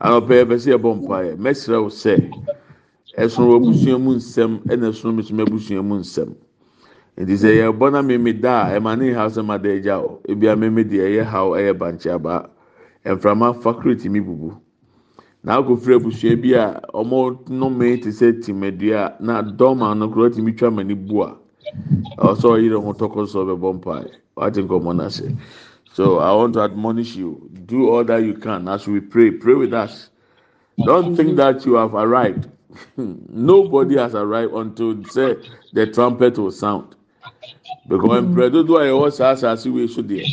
anɔpɛ 0.00 0.32
yɛ 0.40 0.44
pɛsɛ 0.48 0.68
yɛ 0.72 0.78
bɔ 0.80 0.90
mpae 1.00 1.36
mɛsrɛ 1.36 1.76
wo 1.82 1.88
sɛ 1.88 2.14
ɛsono 3.18 3.46
wɔ 3.48 3.56
abusua 3.56 3.98
mu 4.00 4.14
nsɛm 4.16 4.52
ɛna 4.68 4.88
ɛsono 4.88 5.14
mi 5.16 5.22
so 5.22 5.34
mɛ 5.34 5.44
mu 5.84 5.96
nsɛm. 6.00 6.34
Nti 7.16 7.34
sɛ 7.36 7.50
yɛbɔ 7.60 7.92
na 7.92 8.02
mímí 8.02 8.40
da 8.40 8.62
a 8.66 8.78
ɛma 8.78 8.98
ne 8.98 9.12
ha 9.12 9.26
sɛ 9.28 9.44
ma 9.44 9.58
da 9.58 9.68
agya 9.70 9.98
o 9.98 10.20
ebi 10.28 10.46
a 10.48 10.56
mímí 10.56 10.84
deɛ 10.84 11.04
ɛyɛ 11.08 11.24
haw 11.24 11.50
ɛyɛ 11.50 11.78
bankye 11.78 12.12
aba 12.12 12.50
mframa 13.04 13.54
fakiri 13.54 14.08
mi 14.10 14.20
bubu. 14.20 14.56
Na 15.42 15.56
akɔfiri 15.58 15.94
abusua 15.96 16.36
bi 16.36 16.52
a 16.54 16.80
wɔn 16.92 17.38
nnome 17.48 18.00
te 18.02 18.10
sɛ 18.10 18.40
timadua 18.42 19.16
na 19.20 19.42
dɔm 19.42 19.82
ano 19.82 20.08
koro 20.08 20.28
tìmi 20.28 20.56
twa 20.56 20.70
ma 20.70 20.82
ne 20.82 20.94
bu 20.94 21.22
a 21.22 21.36
ɔsɛ 22.18 22.46
ɔyere 22.56 22.82
ho 22.82 22.92
tɔkɔ 22.92 23.26
so 23.28 23.44
ɔbɛbɔ 23.44 23.74
mpae. 23.80 24.10
Wate 24.36 24.56
nkɔmɔ 24.62 24.96
n'ase 24.96 25.36
so 25.92 26.18
i 26.18 26.32
want 26.34 26.54
to 26.54 26.60
admonish 26.62 27.16
you. 27.16 27.40
Do 27.66 27.88
all 27.90 28.04
that 28.04 28.22
you 28.22 28.34
can 28.34 28.68
as 28.68 28.86
we 28.86 29.00
pray. 29.00 29.30
Pray 29.30 29.54
with 29.54 29.74
us. 29.74 30.10
Don't 30.84 31.16
think 31.16 31.36
that 31.36 31.66
you 31.66 31.74
have 31.74 31.94
arrived. 31.94 32.48
Nobody 32.96 33.96
has 33.96 34.14
arrived 34.14 34.52
until 34.54 35.02
say 35.04 35.36
the 35.72 35.86
trumpet 35.88 36.38
will 36.38 36.52
sound 36.52 36.94
because 37.88 38.24
mpɛdodo 38.24 38.76
a 38.80 38.84
yɛwɔ 38.86 39.12
saa 39.12 39.32
asase 39.34 39.72
wei 39.72 39.86
so 39.88 40.02
deɛ 40.02 40.24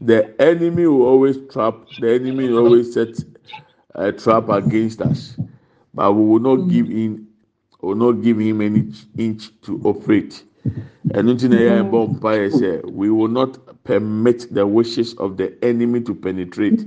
the 0.00 0.40
enemy 0.40 0.86
will 0.86 1.02
always 1.02 1.36
trap 1.52 1.74
the 2.00 2.12
enemy 2.14 2.48
will 2.48 2.58
always 2.58 2.92
set 2.92 3.22
a 3.94 4.12
trap 4.12 4.48
against 4.48 5.02
us. 5.02 5.36
But 5.92 6.12
we 6.12 6.24
will 6.24 6.38
not 6.38 6.68
give 6.68 6.88
in 6.90 7.26
We 7.82 7.88
will 7.88 8.12
not 8.12 8.22
give 8.22 8.38
him 8.38 8.60
any 8.60 8.92
inch 9.16 9.50
to 9.62 9.80
operate. 9.84 10.44
Ɛnu 11.14 11.38
ti 11.40 11.48
na 11.48 11.56
yɛ 11.56 11.84
ɛbɔ 11.84 12.08
mpa 12.14 12.30
yɛ 12.36 12.48
sɛ 12.52 12.90
we 12.92 13.10
will 13.10 13.28
not 13.28 13.58
permit 13.84 14.52
the 14.54 14.66
wishes 14.66 15.14
of 15.14 15.36
the 15.38 15.52
enemy 15.64 16.00
to 16.02 16.14
penetrate. 16.14 16.86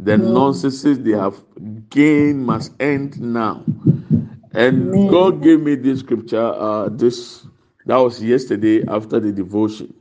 The 0.00 0.16
nonsense 0.16 0.82
they 0.82 1.12
have 1.12 1.42
gained 1.90 2.44
must 2.46 2.72
end 2.80 3.20
now. 3.20 3.62
And 4.52 4.90
God 5.10 5.42
gave 5.42 5.60
me 5.60 5.74
this 5.74 6.00
scripture 6.00 6.52
uh, 6.56 6.88
this 6.88 7.46
that 7.86 7.96
was 7.96 8.22
yesterday 8.22 8.84
after 8.88 9.20
the 9.20 9.32
devotion 9.32 9.92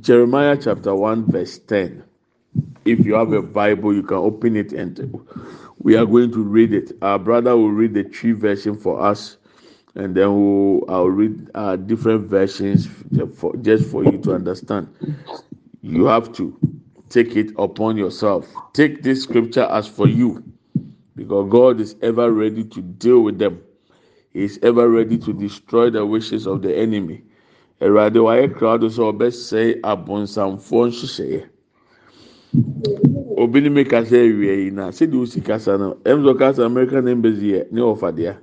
Jeremiah 0.00 0.56
chapter 0.60 0.94
1 0.94 1.30
verse 1.30 1.58
10 1.58 2.02
if 2.84 3.04
you 3.04 3.14
have 3.14 3.32
a 3.32 3.42
Bible 3.42 3.94
you 3.94 4.02
can 4.02 4.18
open 4.18 4.56
it 4.56 4.72
and 4.72 5.18
we 5.78 5.96
are 5.96 6.06
going 6.06 6.32
to 6.32 6.42
read 6.42 6.72
it 6.72 6.92
our 7.02 7.18
brother 7.18 7.56
will 7.56 7.70
read 7.72 7.94
the 7.94 8.04
tree 8.04 8.32
version 8.32 8.76
for 8.76 9.00
us 9.00 9.38
and 9.96 10.14
then 10.14 10.34
we'll, 10.34 10.84
I'll 10.88 11.08
read 11.08 11.50
uh, 11.54 11.76
different 11.76 12.28
versions 12.28 12.86
for, 13.34 13.56
just 13.56 13.90
for 13.90 14.04
you 14.04 14.18
to 14.18 14.34
understand. 14.34 14.94
You 15.82 16.04
have 16.04 16.32
to 16.34 16.56
take 17.08 17.34
it 17.34 17.52
upon 17.58 17.96
yourself. 17.96 18.46
Take 18.74 19.02
this 19.02 19.22
scripture 19.22 19.64
as 19.64 19.88
for 19.88 20.06
you, 20.06 20.44
because 21.16 21.50
God 21.50 21.80
is 21.80 21.96
ever 22.02 22.30
ready 22.30 22.62
to 22.64 22.82
deal 22.82 23.20
with 23.20 23.38
them. 23.38 23.62
Is 24.36 24.58
ever 24.62 24.88
ready 24.90 25.16
to 25.18 25.32
destroy 25.32 25.88
the 25.88 26.04
wishes 26.04 26.46
of 26.46 26.60
the 26.62 26.76
enemy. 26.76 27.24
Erade 27.80 28.20
wayɛ 28.20 28.54
crowd 28.54 28.82
sɛ 28.82 29.12
ɔbɛsɛe 29.12 29.80
abonsamfoɔ 29.80 30.82
nhyehyɛeɛ. 30.90 31.42
Obi 33.38 33.60
ni 33.60 33.68
mi 33.70 33.84
kasa 33.84 34.16
awia 34.16 34.54
yi 34.64 34.70
na 34.70 34.88
sɛdeɛ 34.90 35.20
osi 35.22 35.40
kasa 35.44 35.78
no 35.78 35.96
ɛmu 36.04 36.22
sɛ 36.24 36.34
ɔkasa 36.36 36.64
American 36.66 37.08
embassy 37.08 37.52
yɛ 37.52 37.72
ne 37.72 37.80
ɔfadeɛ. 37.80 38.36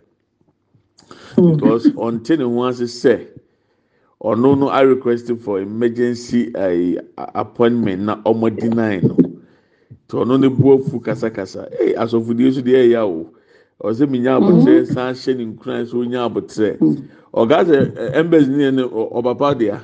because 1.35 1.87
ɔnte 1.93 2.37
ne 2.37 2.43
ho 2.43 2.63
ase 2.67 2.83
sɛ 2.85 3.27
ɔno 4.21 4.57
no 4.57 4.69
i 4.69 4.81
request 4.81 5.31
for 5.41 5.59
emergency 5.59 6.53
uh, 6.55 7.01
appointment 7.35 8.01
na 8.01 8.15
ɔmo 8.23 8.55
deny 8.55 8.97
no 8.99 9.15
to 10.07 10.17
ɔno 10.17 10.39
ne 10.39 10.47
bu 10.49 10.77
afu 10.77 10.99
kasakasa 11.01 11.69
ee 11.81 11.93
asɔfodie 11.93 12.53
so 12.53 12.61
deɛ 12.61 12.87
ɛyà 12.89 13.01
o 13.07 13.29
ɔsɛ 13.81 14.09
mi 14.09 14.19
nya 14.19 14.35
abotire 14.37 14.85
san 14.85 15.13
hyɛ 15.13 15.37
ne 15.37 15.45
nkran 15.45 15.85
so 15.87 16.03
nya 16.03 16.25
abotire. 16.29 16.77
Ɔga 17.33 17.65
sɛ 17.65 18.15
embassy 18.15 18.49
ne 18.51 18.63
yɛ 18.63 18.73
no 18.73 18.89
ɔpapa 18.89 19.55
deɛ 19.57 19.79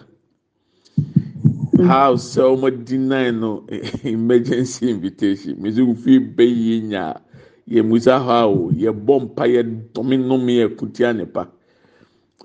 house 1.87 2.35
sɛ 2.35 2.41
ɔmo 2.43 2.69
deny 2.85 3.31
no 3.31 3.65
emergency 4.03 4.89
invitation? 4.89 5.55
Mɛ 5.55 5.71
sɛ 5.71 5.81
ofi 5.89 6.19
bɛyie 6.35 6.83
nyaa 6.89 7.19
yɛ 7.67 7.85
musa 7.85 8.17
o 8.45 8.69
yɛ 8.71 8.91
bɔ 8.91 9.21
mpa 9.23 9.45
yɛ 9.47 9.63
dɔmi 9.93 10.17
nnome 10.17 10.53
yɛ 10.59 10.75
kutia 10.77 11.13
nipa 11.15 11.47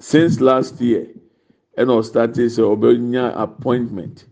since 0.00 0.40
last 0.40 0.80
year 0.80 1.06
ɛna 1.76 1.98
ɔstarte 2.00 2.44
sɛ 2.48 2.62
ɔbɛnya 2.62 3.32
appointment. 3.36 4.26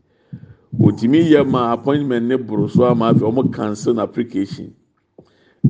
Otimi 0.80 1.28
yɛ 1.30 1.46
ma 1.48 1.72
appointment 1.72 2.26
ne 2.26 2.36
boro 2.36 2.66
so 2.66 2.84
ama 2.84 3.12
afɛ 3.12 3.20
ɔmo 3.30 3.52
cancel 3.52 4.00
application. 4.00 4.74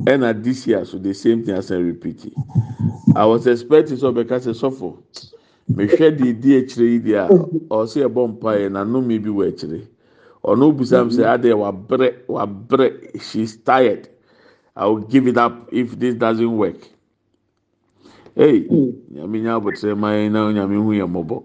Ɛna 0.05 0.43
this 0.43 0.67
year 0.67 0.85
so 0.85 0.97
the 0.97 1.13
same 1.13 1.43
thing 1.43 1.55
as 1.55 1.71
a 1.71 1.77
repeat 1.81 2.33
i 3.15 3.25
was 3.25 3.47
expecting 3.47 3.97
sɛ 3.97 4.13
ɔbɛka 4.13 4.39
sɛ 4.39 4.53
sɔfo 4.53 4.97
mehwɛ 5.69 6.17
de 6.17 6.33
di 6.33 6.55
akyire 6.57 6.87
yi 6.91 6.99
deɛ 6.99 7.27
ɔsɛ 7.69 8.01
yɛ 8.03 8.09
bɔ 8.13 8.27
mpa 8.27 8.57
yɛ 8.59 8.71
na 8.71 8.83
nnome 8.83 9.19
bi 9.21 9.29
wɔ 9.29 9.47
akyire 9.49 9.87
ɔno 10.43 10.75
busam 10.75 11.09
sɛ 11.09 11.23
adeɛ 11.25 11.53
wabrɛ 11.55 12.13
wabrɛ 12.27 13.21
she 13.21 13.41
is 13.43 13.57
tired. 13.57 14.09
I 14.75 14.87
will 14.87 15.01
give 15.01 15.27
it 15.27 15.37
up 15.37 15.69
if 15.71 15.97
this 15.99 16.15
doesn't 16.15 16.57
work. 16.57 16.77
Hey, 18.35 18.61
nyame 18.67 19.41
nya 19.41 19.55
abotire 19.61 19.95
man 19.97 20.33
na 20.33 20.51
nyame 20.51 20.75
hu 20.75 20.91
yɛ 20.91 21.05
mmɔbɔ. 21.07 21.43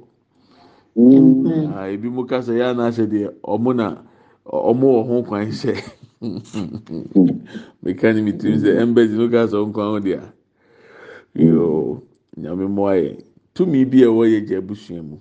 Ebi 1.92 2.10
mu 2.10 2.24
kasa 2.26 2.54
ya 2.56 2.72
na 2.72 2.88
ahyɛ 2.88 3.06
deɛ 3.06 3.34
ɔmo 3.44 3.76
na 3.76 3.96
ɔmo 4.46 4.86
wɔ 4.96 5.06
ho 5.06 5.22
kwan 5.22 5.46
hyɛ. 5.46 5.92
Meka 7.82 8.12
ne 8.12 8.20
mi 8.22 8.32
tirim 8.38 8.58
sɛ 8.62 8.70
ɛmbɛdzi 8.82 9.16
no 9.18 9.28
kasa 9.30 9.56
nkwan 9.58 9.90
ho 9.92 9.98
deɛ. 10.00 10.20
Yoo, 11.34 12.02
nyame 12.36 12.66
mmoa 12.68 12.94
yɛ. 12.96 13.22
Tumi 13.54 13.84
bi 13.90 14.02
a 14.02 14.06
ɛwɔ 14.08 14.24
yɛ 14.32 14.46
gya 14.46 14.58
abusua 14.58 15.02
mu. 15.02 15.16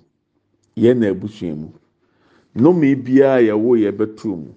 Yɛn 0.75 0.97
na 0.99 1.07
abusua 1.09 1.55
mu. 1.55 1.67
Nnome 2.55 2.95
biara 3.03 3.41
yɛwɔ 3.41 3.77
yɛ 3.83 3.91
bɛto 3.97 4.35
mu. 4.37 4.53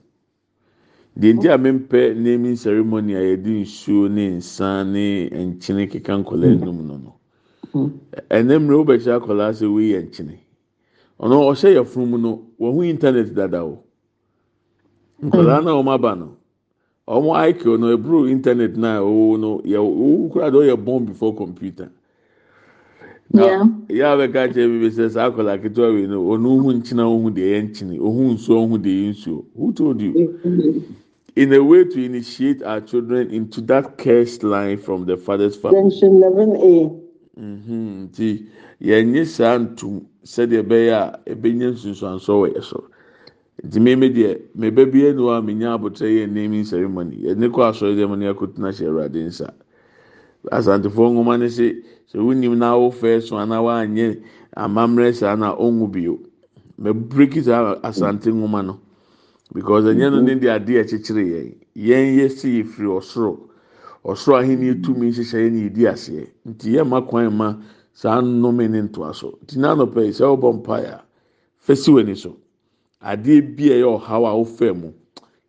deɛ 1.17 1.51
a 1.53 1.59
mempɛ 1.59 2.15
naming 2.17 2.57
ceremony 2.57 3.15
a 3.15 3.21
yɛde 3.21 3.61
nsuo 3.63 4.09
ne 4.09 4.31
nsa 4.39 4.85
ne 4.85 5.29
nkyene 5.29 5.87
keka 5.91 6.17
nkɔla 6.23 6.47
anum 6.55 6.87
no 6.87 6.97
no 6.97 7.13
ɛnɛ 8.31 8.55
mmerɛ 8.59 8.77
wobɛkyerɛ 8.81 9.17
akɔla 9.21 9.53
sɛ 9.53 9.67
wei 9.75 9.93
nkyene 10.03 10.39
ɔno 11.21 11.37
ɔhyɛ 11.51 11.75
yɛ 11.77 11.85
funu 11.85 12.07
mu 12.07 12.19
no 12.19 12.43
wɔn 12.59 12.75
ho 12.75 12.81
internet 12.83 13.35
dada 13.35 13.65
o 13.65 13.83
nkwadaa 15.23 15.61
mm. 15.61 15.65
na 15.65 15.73
wɔn 15.73 15.89
aba 15.95 16.15
no 16.15 16.29
wɔn 17.07 17.49
IQ 17.49 17.79
no 17.79 17.87
eburu 17.97 18.29
internet 18.31 18.77
na 18.77 19.01
owo 19.01 19.37
no 19.37 19.59
yɛ 19.65 19.79
owo 19.79 20.29
kura 20.31 20.51
de 20.51 20.59
ɔyɛ 20.59 20.77
born 20.85 21.05
before 21.05 21.35
computer. 21.35 21.91
Na 23.33 23.43
yɛ 23.89 24.05
abɛka 24.05 24.53
kyerɛ 24.53 24.81
bi 24.81 24.89
sɛ 24.91 25.11
saa 25.11 25.31
akwadaa 25.31 25.59
ketewa 25.63 25.93
wei 25.95 26.07
no 26.07 26.23
ɔno 26.23 26.47
ohun 26.59 26.77
nkyina 26.83 27.05
ohun 27.07 27.35
deɛ 27.35 27.47
yɛ 27.55 27.63
nkyini 27.69 27.99
ohun 28.01 28.35
nsuo 28.35 28.57
ohun 28.65 28.83
deɛ 28.83 28.95
yɛ 29.03 29.11
nsuo 29.15 29.45
who 29.57 29.73
told 29.73 30.01
you? 30.01 30.13
Mm-hmm. 30.13 30.79
In 31.37 31.53
a 31.53 31.63
way 31.63 31.85
to 31.85 32.05
initiate 32.05 32.63
our 32.65 32.81
children 32.81 33.31
into 33.31 33.61
that 33.63 33.99
cursed 33.99 34.43
line 34.43 34.79
from 34.79 35.07
the 35.07 35.17
father's 35.17 35.57
family. 35.57 35.91
Section 35.91 36.17
eleven 36.17 36.57
a. 36.57 37.41
Mm-hmm. 37.41 38.05
Nti 38.07 38.47
yɛn 38.83 39.27
saa 39.27 39.59
ntum 39.59 40.05
sɛdeɛ 40.25 40.63
ɛbɛyɛ 40.63 40.93
a 40.93 41.21
ebɛnya 41.35 41.73
nsunsuanso 41.75 42.35
wɔ 42.43 42.55
yɛ 42.55 42.63
so. 42.65 42.85
Nti 43.65 43.81
mmemme 43.81 44.09
deɛ 44.09 44.31
mmeba 44.55 44.87
bi 44.93 45.01
enu 45.09 45.29
a 45.31 45.41
menya 45.43 45.75
abotire 45.75 46.11
yɛ 46.11 46.27
naming 46.33 46.65
ceremony 46.65 47.17
yɛne 47.25 47.47
kɔ 47.55 47.61
asɔre 47.71 47.95
dɛm 47.99 48.19
ne 48.19 48.27
akɔtena 48.33 48.69
hyɛ 48.73 48.87
awurade 48.89 49.21
nsa. 49.29 49.53
Asantefoɔ 50.51 51.13
nwoma 51.13 51.39
ne 51.39 51.49
se 51.49 51.83
sɛ 52.13 52.19
wunim 52.19 52.57
na 52.57 52.73
awofɛ 52.75 53.21
so 53.23 53.37
anaa 53.37 53.61
wanyɛ 53.63 54.19
amammerɛ 54.57 55.15
saa 55.15 55.35
na 55.37 55.55
ɔnwu 55.57 55.91
bio. 55.93 56.19
Mɛ 56.81 56.93
breki 57.09 57.43
saa 57.45 57.77
asante 57.83 58.31
nwoma 58.33 58.65
no. 58.65 58.81
because 59.53 59.85
ɛnyɛ 59.85 60.11
no 60.11 60.21
ne 60.21 60.35
de 60.35 60.47
adeɛ 60.49 60.85
ɛkyekyere 60.85 61.23
yɛn 61.27 61.55
yɛn 61.77 62.17
yɛ 62.19 62.31
si 62.31 62.61
efiri 62.63 62.87
ɔsoro 62.89 63.39
ɔsoro 64.05 64.39
ahenni 64.39 64.81
tumi 64.83 65.11
nhyehyɛ 65.11 65.39
yɛn 65.45 65.53
ne 65.53 65.61
yɛdi 65.69 65.83
aseɛ 65.93 66.27
nti 66.49 66.71
yɛ 66.77 66.87
ma 66.89 67.01
kwan 67.03 67.35
ma 67.37 67.57
saa 67.93 68.21
nnome 68.23 68.69
ne 68.71 68.83
ntoa 68.83 69.13
so 69.15 69.39
nti 69.45 69.59
n'anɔpɛ 69.59 70.05
yi 70.07 70.13
sɛ 70.13 70.25
ɔbɔ 70.37 70.63
mpaeɛ 70.63 71.01
a 71.69 71.77
so 72.17 72.37
adeɛ 73.03 73.57
bi 73.57 73.65
a 73.73 73.77
ɛyɛ 73.77 73.99
ɔhaw 73.99 74.27
a 74.27 74.33
ɔfɛ 74.45 74.77
mu 74.81 74.93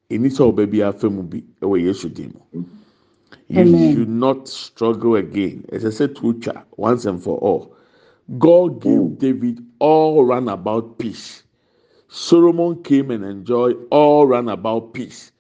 ɛni 0.10 0.30
sɛ 0.30 0.44
ɔbɛ 0.52 0.70
bi 0.72 0.78
afɛ 0.80 1.10
mu 1.12 1.24
bi 1.24 1.44
ɛwɔ 1.62 1.82
yesu 1.82 2.10
dim 2.10 2.34
you 3.52 3.60
Amen. 3.60 3.96
should 3.96 4.10
not 4.10 4.48
struggle 4.48 5.16
again. 5.16 5.66
Ɛsɛ 5.72 5.92
sɛ 5.92 6.16
to 6.16 6.34
twa 6.40 6.64
once 6.78 7.06
and 7.06 7.22
for 7.22 7.38
all. 7.40 7.76
God 8.40 8.82
gave 8.82 9.00
mm. 9.00 9.18
david 9.20 9.60
all 9.80 10.24
round 10.24 10.50
about 10.50 10.98
peace. 10.98 11.44
Solomon 12.08 12.82
came 12.84 13.12
and 13.12 13.26
enjoyed 13.26 13.78
all 13.90 14.26
round 14.28 14.50
about 14.50 14.94
peace. 14.94 15.32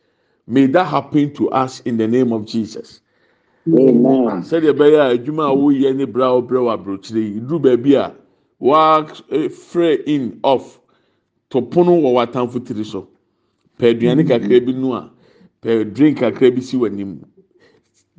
May 0.48 0.66
that 0.68 0.86
happen 0.86 1.34
to 1.36 1.50
us 1.52 1.80
in 1.82 1.98
the 1.98 2.08
name 2.08 2.34
of 2.34 2.46
jesus. 2.46 3.00
Amen. 3.68 4.42
sɛdeɛ 4.44 4.74
ɛbɛyɛ 4.74 5.00
a 5.00 5.18
adwuma 5.18 5.52
a 5.52 5.56
woyɛ 5.56 5.96
ne 5.96 6.06
bra 6.06 6.32
a 6.34 6.42
wobrɛ 6.42 6.60
wɔ 6.60 6.74
aburokyire 6.78 7.34
yi 7.36 7.40
duru 7.40 7.60
baabi 7.60 7.94
a 7.96 8.14
wafrɛ 8.60 10.00
eh, 10.00 10.04
in 10.06 10.40
off 10.44 10.81
to 11.52 11.62
pono 11.62 11.92
wɔ 12.02 12.14
w'atamfo 12.16 12.60
tiri 12.66 12.84
so. 12.86 13.08
Pɛ 13.78 13.92
aduane 13.92 14.24
kakra 14.28 14.60
bi 14.66 14.72
nu 14.74 14.94
a 14.94 15.12
pɛ 15.62 15.94
drink 15.94 16.20
kakra 16.20 16.50
bi 16.54 16.62
si 16.62 16.78
w'anim. 16.78 17.20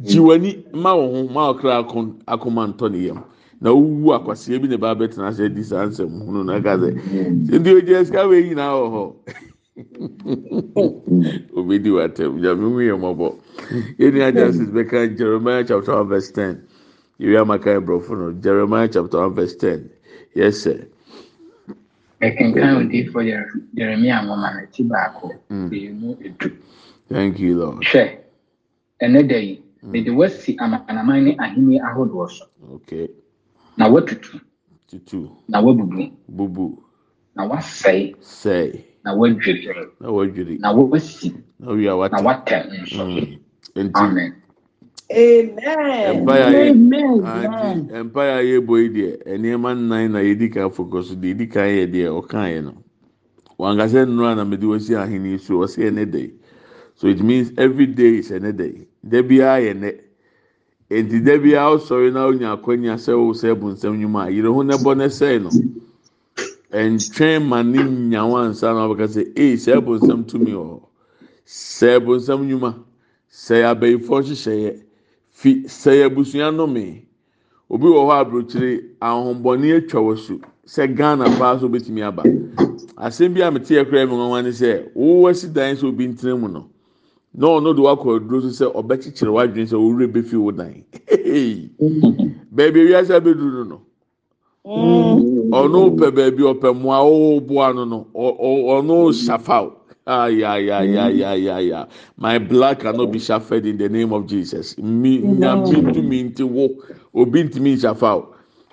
Gyi 0.01 0.19
mm. 0.21 0.27
w'ani 0.27 0.65
ma 0.75 0.95
wo 0.95 1.09
ho 1.11 1.29
ma 1.29 1.53
ɔkra 1.53 1.81
akoma 2.27 2.69
ntɔ 2.69 2.91
ne 2.93 2.99
yam. 2.99 3.25
Na 3.61 3.71
wowu 3.71 4.13
akwaseɛ 4.13 4.61
bi 4.61 4.69
ne 4.69 4.77
ba 4.77 4.95
bɛtena 4.95 5.33
sɛ 5.33 5.55
di 5.55 5.63
saa 5.63 5.87
nsɛm 5.87 6.23
hunu 6.27 6.45
na 6.45 6.61
ka 6.61 6.77
mm. 6.77 7.49
sɛ 7.49 7.59
nti 7.59 7.71
ogya 7.75 8.05
sika 8.05 8.29
wei 8.29 8.43
nyinaa 8.45 8.75
wɔ 8.77 8.87
hɔ. 8.93 9.15
Obedi 11.57 11.89
w'atam. 11.89 12.37
Nyame 12.39 12.65
hu 12.69 12.81
yɛ 12.85 12.97
mmɔbɔ. 13.01 13.35
Yɛni 13.99 14.21
ajansis 14.29 14.69
bɛka 14.69 15.17
jeremiah 15.17 15.65
chapter 15.65 15.97
one 15.97 16.09
verse 16.09 16.31
ten. 16.31 16.61
Yɛwi 17.19 17.41
amaka 17.41 17.81
ɛbrɔfo 17.81 18.11
no. 18.19 18.33
Jeremiah 18.33 18.89
chapter 18.89 19.21
one 19.21 19.35
verse 19.35 19.57
ten. 19.57 19.89
Yes, 20.35 20.59
sir. 20.59 20.87
Ɛkenkan 22.23 22.77
odiifo 22.87 23.19
jeremia 23.75 24.23
nwoma 24.23 24.55
no 24.55 24.67
ti 24.73 24.83
baako 24.85 25.35
Mm. 25.51 25.67
mmienu 25.67 26.17
edu 26.25 26.51
thank 27.09 27.39
you 27.41 27.57
lord. 27.59 27.83
Hwɛ 27.83 28.19
ɛnɛ 29.03 29.27
da 29.29 29.37
yi 29.37 29.63
mede 29.83 30.11
wasi 30.11 30.57
amanaman 30.59 31.25
ne 31.25 31.37
ahenni 31.39 31.79
ahodoɔ 31.81 32.31
so 32.31 32.45
okay 32.75 33.09
na 33.77 33.89
watutu 33.89 34.41
tutu 34.89 35.29
na 35.49 35.61
wabubu 35.61 36.13
bubu 36.29 36.79
na 37.35 37.43
wasɛe 37.49 38.15
sɛɛ 38.21 38.81
na 39.05 39.15
wadwiri 39.15 39.89
na 40.01 40.09
wadwiri 40.11 40.59
na 40.61 40.73
wasi 40.73 41.35
na 41.59 41.73
wia 41.73 41.91
na 41.91 41.97
wate 41.97 42.23
watɛ 42.23 42.71
nso 42.83 43.03
amen 43.95 44.33
Amen. 45.11 46.07
empire 46.17 46.53
yɛ 46.53 46.71
Amen. 46.71 47.25
anti 47.25 47.95
empire 47.95 48.43
yɛ 48.43 48.61
bɔ 48.67 48.75
yi 48.83 48.89
deɛ 48.89 49.39
nneɛma 49.39 49.75
nnan 49.77 50.13
na 50.13 50.19
yɛdi 50.21 50.53
kan 50.53 50.71
focus 50.71 51.11
deɛ 51.15 51.35
yɛdi 51.35 51.51
kan 51.53 51.69
yɛ 51.69 51.87
deɛ 51.93 52.09
ɔkan 52.23 52.49
yɛ 52.55 52.65
no. 52.65 52.75
Wankasa 53.59 54.07
nnura 54.07 54.35
na 54.37 54.45
mɛde 54.45 54.65
wɔsi 54.65 54.97
ahenni 54.97 55.39
so 55.41 55.55
ɔsi 55.61 55.91
ɛnɛ 55.91 56.11
day 56.11 56.31
so 56.95 57.09
it 57.09 57.21
means 57.23 57.53
every 57.59 57.87
day 57.87 58.19
is 58.19 58.31
ɛnɛ 58.31 58.57
day 58.57 58.87
dɛbiara 59.07 59.61
yɛ 59.63 59.75
nɛ 59.79 59.91
nti 60.91 61.21
dɛbiara 61.25 61.77
ɔsɔre 61.79 62.13
na 62.13 62.27
onya 62.27 62.57
akɔnya 62.57 62.95
sɛ 62.97 63.13
ɔsɛ 63.13 63.55
ɛbu 63.55 63.73
nsɛm 63.75 63.97
nnwuma 63.97 64.27
a 64.27 64.31
yɛrɛ 64.31 64.49
ho 64.55 64.63
n'ɛbɔ 64.63 64.97
n'ɛsɛɛ 64.97 65.43
no. 65.43 65.51
Ntwɛn 66.73 67.47
ma 67.49 67.63
ne 67.63 67.83
nyawa 67.83 68.49
nsa 68.49 68.73
na 68.75 68.89
ɔbɛka 68.89 69.07
sɛ 69.09 69.33
ee 69.37 69.57
sɛ 69.57 69.77
ɛbu 69.81 69.99
nsɛm 70.01 70.27
tumi 70.27 70.53
wɔ 70.53 70.65
hɔ 70.71 70.81
sɛ 71.47 71.99
ɛbu 72.01 72.17
nsɛm 72.17 72.41
nnwuma 72.49 72.75
sɛ 73.31 73.57
abɛyifoɔ 73.71 74.23
hyehyɛeɛ 74.25 74.81
fi 75.43 75.65
sɛ 75.67 76.05
abusua 76.07 76.51
nnome 76.53 77.03
obi 77.69 77.87
wɔ 77.95 78.01
hɔ 78.09 78.13
aburokyire 78.21 78.71
ahombɔni 79.01 79.69
atwa 79.77 80.01
wɔ 80.07 80.17
so. 80.19 80.35
Sɛ 80.67 80.95
ghana 80.97 81.25
paa 81.39 81.59
so 81.59 81.67
obetumi 81.69 82.03
aba. 82.07 82.23
Asɛm 82.97 83.35
bi 83.35 83.41
a 83.43 83.51
mete 83.51 83.75
ɛkura 83.75 84.07
mi 84.09 84.15
nwanwa 84.15 84.43
ne 84.45 84.51
sɛ 84.51 84.93
wowɔ 84.95 85.35
si 85.35 85.49
dan 85.49 85.75
sɛ 85.75 85.85
obi 85.89 86.07
ntena 86.07 86.39
mu 86.39 86.47
no 86.49 86.69
na 87.35 87.47
ɔno 87.49 87.75
de 87.75 87.83
wakɔ 87.83 88.21
aduro 88.21 88.41
so 88.43 88.51
sɛ 88.55 88.73
ɔbɛkyekyere 88.73 89.33
wadwene 89.33 89.67
sɛ 89.67 89.75
owurɛ 89.75 90.07
bɛfi 90.13 90.37
wo 90.39 90.51
dan. 90.53 90.85
Baabi 92.55 92.81
ewiase 92.87 93.11
abɛduru 93.11 93.53
no 93.53 93.65
no 93.65 93.81
ɔno 95.51 95.91
pɛ 95.99 96.15
baabi 96.15 96.43
ɔpɛ 96.55 96.71
mmoa 96.71 97.03
ɔboa 97.03 97.75
no 97.75 97.85
no 97.85 99.11
ɔ- 100.07 100.11
ɔ- 100.11 100.85
ɔno 100.87 100.99
shafaw 100.99 101.27
ayayayayaya 101.27 101.89
my 102.19 102.39
blood 102.39 102.81
cannot 102.81 103.07
be 103.13 103.19
shafted 103.21 103.67
in 103.67 103.79
the 103.79 103.89
name 103.89 104.13
of 104.13 104.27
jesus. 104.27 104.79
Mi 104.79 105.23
nyame 105.23 105.83
ntumi 105.91 106.25
nti 106.33 106.45
wo. 106.49 106.71
Obi 107.15 107.45
ntumi 107.45 107.77
nshafaw 107.77 108.27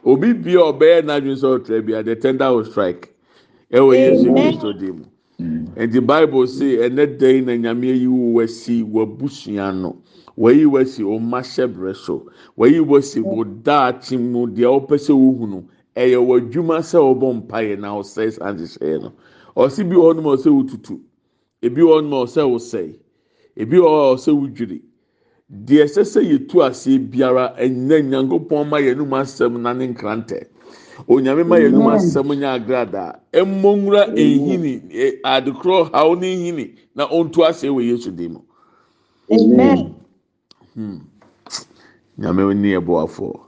obi 0.05 0.33
bia 0.33 0.59
ɔbɛyɛ 0.59 1.03
n'adwene 1.05 1.37
sɛ 1.37 1.59
ɔtara 1.59 1.85
bia 1.85 2.03
the 2.03 2.15
tender 2.17 2.51
will 2.53 2.65
strike. 2.65 3.13
Ɛwɔ 3.73 3.99
yesu 4.03 4.31
kristo 4.31 4.73
di 4.77 4.91
mu. 4.91 5.05
Nti 5.77 6.05
bible 6.05 6.47
say 6.47 6.77
ɛnɛ 6.77 7.17
dan 7.19 7.45
na 7.45 7.53
nyame 7.73 7.99
yi 7.99 8.07
wo 8.07 8.39
wasi 8.41 8.83
wabusua 8.83 9.73
no? 9.75 9.97
Wayi 10.37 10.65
wasi 10.65 11.03
o 11.03 11.19
ma 11.19 11.41
hyɛ 11.41 11.67
brɛ 11.73 11.95
so. 11.95 12.27
Wayi 12.57 12.79
wasi 12.85 13.21
o 13.21 13.43
daakye 13.45 14.19
mu. 14.19 14.47
Deɛ 14.47 14.87
ɔpɛ 14.87 14.97
sɛ 14.99 15.13
wohu 15.15 15.47
no 15.49 15.65
ɛyɛ 15.95 16.17
w'adwuma 16.25 16.79
sɛ 16.81 16.99
ɔbɔ 16.99 17.43
mpaeɛ 17.47 17.79
na 17.79 17.89
ɔsɛe 17.95 18.33
saa 18.33 18.53
nhyehyɛeɛ 18.53 19.01
no. 19.03 19.13
Ɔsi 19.57 19.89
bi 19.89 19.95
wɔ 19.95 20.13
hɔ 20.13 20.15
nom 20.17 20.25
a 20.27 20.29
ɔsɛ 20.37 20.49
wotutu 20.51 20.99
ebi 21.61 21.81
wɔ 21.81 21.93
hɔ 21.95 22.03
nom 22.03 22.13
a 22.13 22.25
ɔsɛ 22.25 22.43
wosɛe 22.51 22.95
ebi 23.57 23.77
wɔ 23.77 23.89
hɔ 23.89 24.01
a 24.11 24.15
ɔsɛ 24.15 24.31
wodwiri 24.39 24.81
deɛ 25.51 25.83
ɛsɛ 25.85 26.03
sɛ 26.05 26.21
yɛtu 26.31 26.57
aseɛ 26.67 26.99
biara 27.11 27.55
ɛnyɛ 27.57 27.97
nyankopɔn 28.09 28.69
ma 28.69 28.77
yɛn 28.79 28.97
num 28.97 29.11
asɛm 29.13 29.61
na 29.61 29.73
ne 29.73 29.87
nkrantɛ. 29.87 30.47
Onyame 31.07 31.43
ma 31.47 31.55
yɛn 31.57 31.73
num 31.73 31.87
asɛm 31.87 32.27
nyɛ 32.37 32.49
agradaa. 32.59 33.19
Ɛmmɔ 33.33 33.69
nwura 33.81 34.03
ehini 34.15 35.21
adekorɔ 35.23 35.91
haw 35.93 36.13
ne 36.15 36.27
ehini 36.35 36.75
na 36.95 37.07
ɔntu 37.07 37.45
aseɛ 37.49 37.69
wɔ 37.71 37.83
yesu 37.89 38.11
dim 38.11 38.41
Amen. 39.31 39.95
nyame 42.19 42.55
ni 42.55 42.73
ɛboafoɔ 42.75 43.41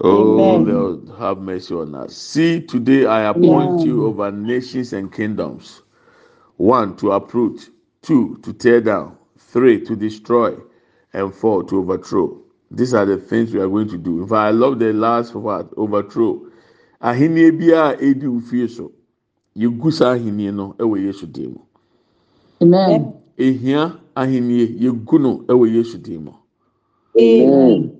oh 0.00 0.22
Amen. 0.22 0.66
lord 0.66 1.08
have 1.18 1.38
mercy 1.40 1.74
on 1.74 1.94
us. 1.94 2.14
See 2.16 2.60
today 2.62 3.06
i 3.06 3.22
appoint 3.30 3.84
Yeah. 3.84 3.86
you 3.86 4.04
over 4.06 4.32
nations 4.32 4.92
and 4.94 5.12
kingdoms 5.12 5.82
one 6.56 6.96
to 6.96 7.12
uproot. 7.12 7.70
Two 8.02 8.38
to 8.42 8.52
tear 8.52 8.80
down. 8.80 9.16
Three 9.38 9.80
to 9.84 9.96
destroy. 9.96 10.54
And 11.12 11.34
four 11.34 11.62
to 11.64 11.78
overthrow. 11.78 12.40
These 12.70 12.92
are 12.94 13.06
the 13.06 13.16
things 13.16 13.52
we 13.54 13.60
are 13.60 13.68
going 13.68 13.88
to 13.88 13.98
do. 13.98 14.24
If 14.24 14.32
i 14.32 14.50
love 14.50 14.78
the 14.78 14.92
last 14.92 15.34
word 15.34 15.68
overthrow. 15.76 16.46
Ahenie 17.02 17.50
biara 17.52 18.00
edi 18.00 18.26
ofie 18.26 18.68
so 18.68 18.90
yegu 19.56 19.92
saa 19.92 20.14
ahenie 20.14 20.50
no 20.52 20.74
ɛwɔ 20.78 21.04
yesu 21.04 21.26
dim 21.26 21.52
mu. 21.52 21.60
Amen. 22.62 23.12
Ehia 23.38 23.98
ahenie 24.16 24.66
yegu 24.80 25.18
no 25.20 25.38
ɛwɔ 25.46 25.74
yesu 25.74 25.98
dim 25.98 26.24
mu. 26.24 26.32
Amen. 27.20 27.92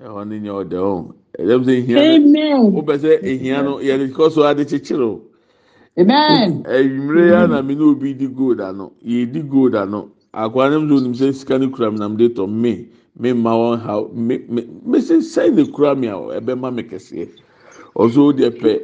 Ɛhɔ 0.00 0.28
ne 0.28 0.38
nyɛ 0.40 0.52
ɔda 0.64 0.78
o 0.80 1.14
ɛdɛm 1.38 1.64
sɛ 1.64 1.72
ehia 1.82 2.22
no 2.22 2.70
wobɛ 2.70 2.98
sɛ 2.98 3.20
ehia 3.22 3.62
no 3.64 3.78
yɛde 3.78 4.12
kɔ 4.12 4.30
so 4.30 4.46
ade 4.46 4.64
kyekyere 4.64 5.02
o. 5.04 5.20
Amen. 5.98 6.64
ɛnwere 6.64 7.28
ya 7.30 7.46
na 7.46 7.62
mi 7.62 7.74
ne 7.74 7.84
obi 7.84 8.14
di 8.14 8.26
gold 8.28 8.60
ano 8.60 8.92
yɛdi 9.04 9.42
gold 9.48 9.74
ano 9.76 10.10
akwa 10.32 10.68
ne 10.70 10.76
mu 10.78 10.86
sɛ 10.88 10.96
onim 11.00 11.12
sɛ 11.14 11.32
sika 11.34 11.58
ne 11.58 11.68
kura 11.70 11.90
mi 11.92 11.98
nam 11.98 12.16
de 12.16 12.28
tɔ 12.30 12.48
me 12.48 12.88
me 13.18 13.32
mma 13.32 13.50
wɔn 13.52 13.78
ha 13.80 14.02
me 14.12 14.38
me 14.48 14.62
me 14.84 14.98
sɛ 15.00 15.20
sɛn 15.20 15.54
ne 15.54 15.64
kura 15.70 15.94
mi 15.94 16.06
a 16.08 16.14
ɛbɛma 16.14 16.72
mi 16.74 16.82
kɛseɛ 16.84 17.28
ɔso 17.96 18.32
deɛ 18.32 18.50
pɛ 18.60 18.80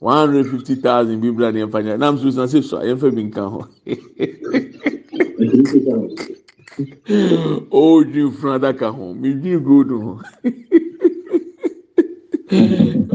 one 0.00 0.16
hundred 0.16 0.46
fifty 0.50 0.74
thousand 0.76 1.20
bi 1.22 1.30
bla 1.30 1.50
ne 1.52 1.60
yɛn 1.64 1.70
fa 1.72 1.80
nya 1.82 1.96
nam 1.98 2.18
so 2.18 2.30
san 2.30 2.46
sɛ 2.48 2.62
so 2.62 2.76
a 2.78 2.84
yɛn 2.84 2.98
fɛ 2.98 3.10
bi 3.14 3.22
nka 3.24 3.50
ho 3.50 3.66
o 7.72 8.04
dwi 8.04 8.30
funu 8.32 8.54
adaka 8.58 8.90
ho 8.94 9.14
mi 9.14 9.32
dwi 9.34 9.56
gold 9.64 9.90
ho 9.90 10.20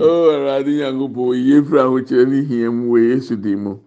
o 0.02 0.32
ɛwurade 0.34 0.72
nyanko 0.78 1.08
bɔ 1.16 1.24
yie 1.36 1.62
fura 1.64 1.84
ahokyerɛ 1.84 2.26
ne 2.30 2.42
hia 2.44 2.72
mu 2.72 2.92
wɔ 2.94 3.00
yesu 3.10 3.36
di 3.36 3.56
mu. 3.56 3.80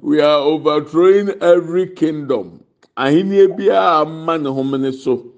we 0.00 0.20
are 0.20 0.38
overthrowing 0.40 1.30
every 1.40 1.86
kingdom. 1.88 2.60
Ahenni 2.96 3.46
biara 3.56 4.00
ama 4.02 4.38
ne 4.38 4.48
homene 4.50 4.92
so. 4.92 5.32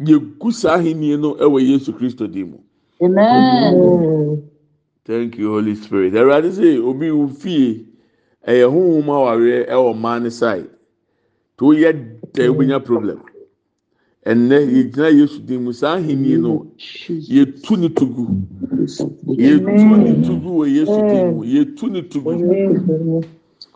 Yegu 0.00 0.52
saa 0.52 0.76
ahenni 0.78 1.16
no 1.18 1.34
ɛwɔ 1.34 1.60
yesu 1.68 1.92
kristo 1.92 2.26
di 2.30 2.44
mu 2.44 2.58
Amen. 3.02 4.42
thank 5.04 5.36
you 5.38 5.50
holy 5.52 5.74
spirit. 5.74 6.12
Ɛwurade 6.14 6.50
sɛ 6.50 6.78
obi 6.84 7.10
wo 7.10 7.26
fie. 7.28 7.86
Ɛyɛ 8.46 8.66
huhum 8.70 9.06
awareɛ 9.08 9.68
ɛwɔ 9.68 9.94
mmaa 9.96 10.22
ne 10.22 10.30
side 10.30 10.68
to 11.58 11.64
yɛ 11.66 11.92
dɛ 12.32 12.48
obinya 12.50 12.80
problem. 12.84 13.20
Ɛnɛ 14.24 14.56
yɛgyina 14.74 15.08
yesu 15.18 15.40
di 15.44 15.56
mu 15.58 15.72
saa 15.72 15.96
ahenni 15.96 16.36
no 16.38 16.66
yɛtu 16.78 17.76
ne 17.76 17.88
tugu. 17.88 18.26
Yɛtu 19.26 19.96
ne 19.98 20.22
tugu 20.26 20.48
wɔ 20.58 20.66
yesu 20.68 20.98
di 21.08 21.16
mu. 21.24 21.42
Yɛtu 21.44 21.90
ne 21.90 22.02
tugu. 22.02 22.30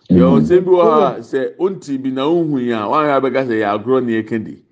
yɛ 0.09 0.23
ɔsɛm 0.23 0.65
bi 0.65 0.71
wɔ 0.71 0.83
ha 0.85 1.17
sɛ 1.21 1.57
ɔnti 1.59 1.99
bi 2.03 2.11
na 2.11 2.23
ɔnhu 2.27 2.61
yi 2.63 2.71
a 2.73 2.87
wɔn 2.87 3.11
a 3.11 3.21
bɛka 3.21 3.43
sɛ 3.49 3.55
yɛ 3.59 3.67
agorɔ 3.75 4.05
ne 4.05 4.23
yɛka 4.23 4.45
di. 4.45 4.63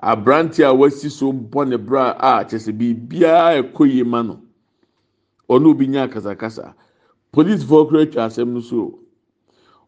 Aberante 0.00 0.60
a 0.64 0.72
wasi 0.72 1.08
so 1.10 1.32
bɔ 1.32 1.68
ne 1.68 1.76
bra 1.76 2.14
a 2.16 2.44
kyerɛ 2.44 2.60
sɛ 2.62 2.72
biribiara 2.78 3.60
ɛkɔ 3.62 3.86
yie 3.92 4.04
ma 4.04 4.22
no 4.22 4.38
ɔno 5.50 5.70
obi 5.70 5.88
nya 5.88 6.06
akasakasa. 6.06 6.74
Polisifoɔ 7.32 7.88
kura 7.88 8.02
atwa 8.06 8.26
asɛm 8.26 8.52
no 8.54 8.60
so. 8.60 9.00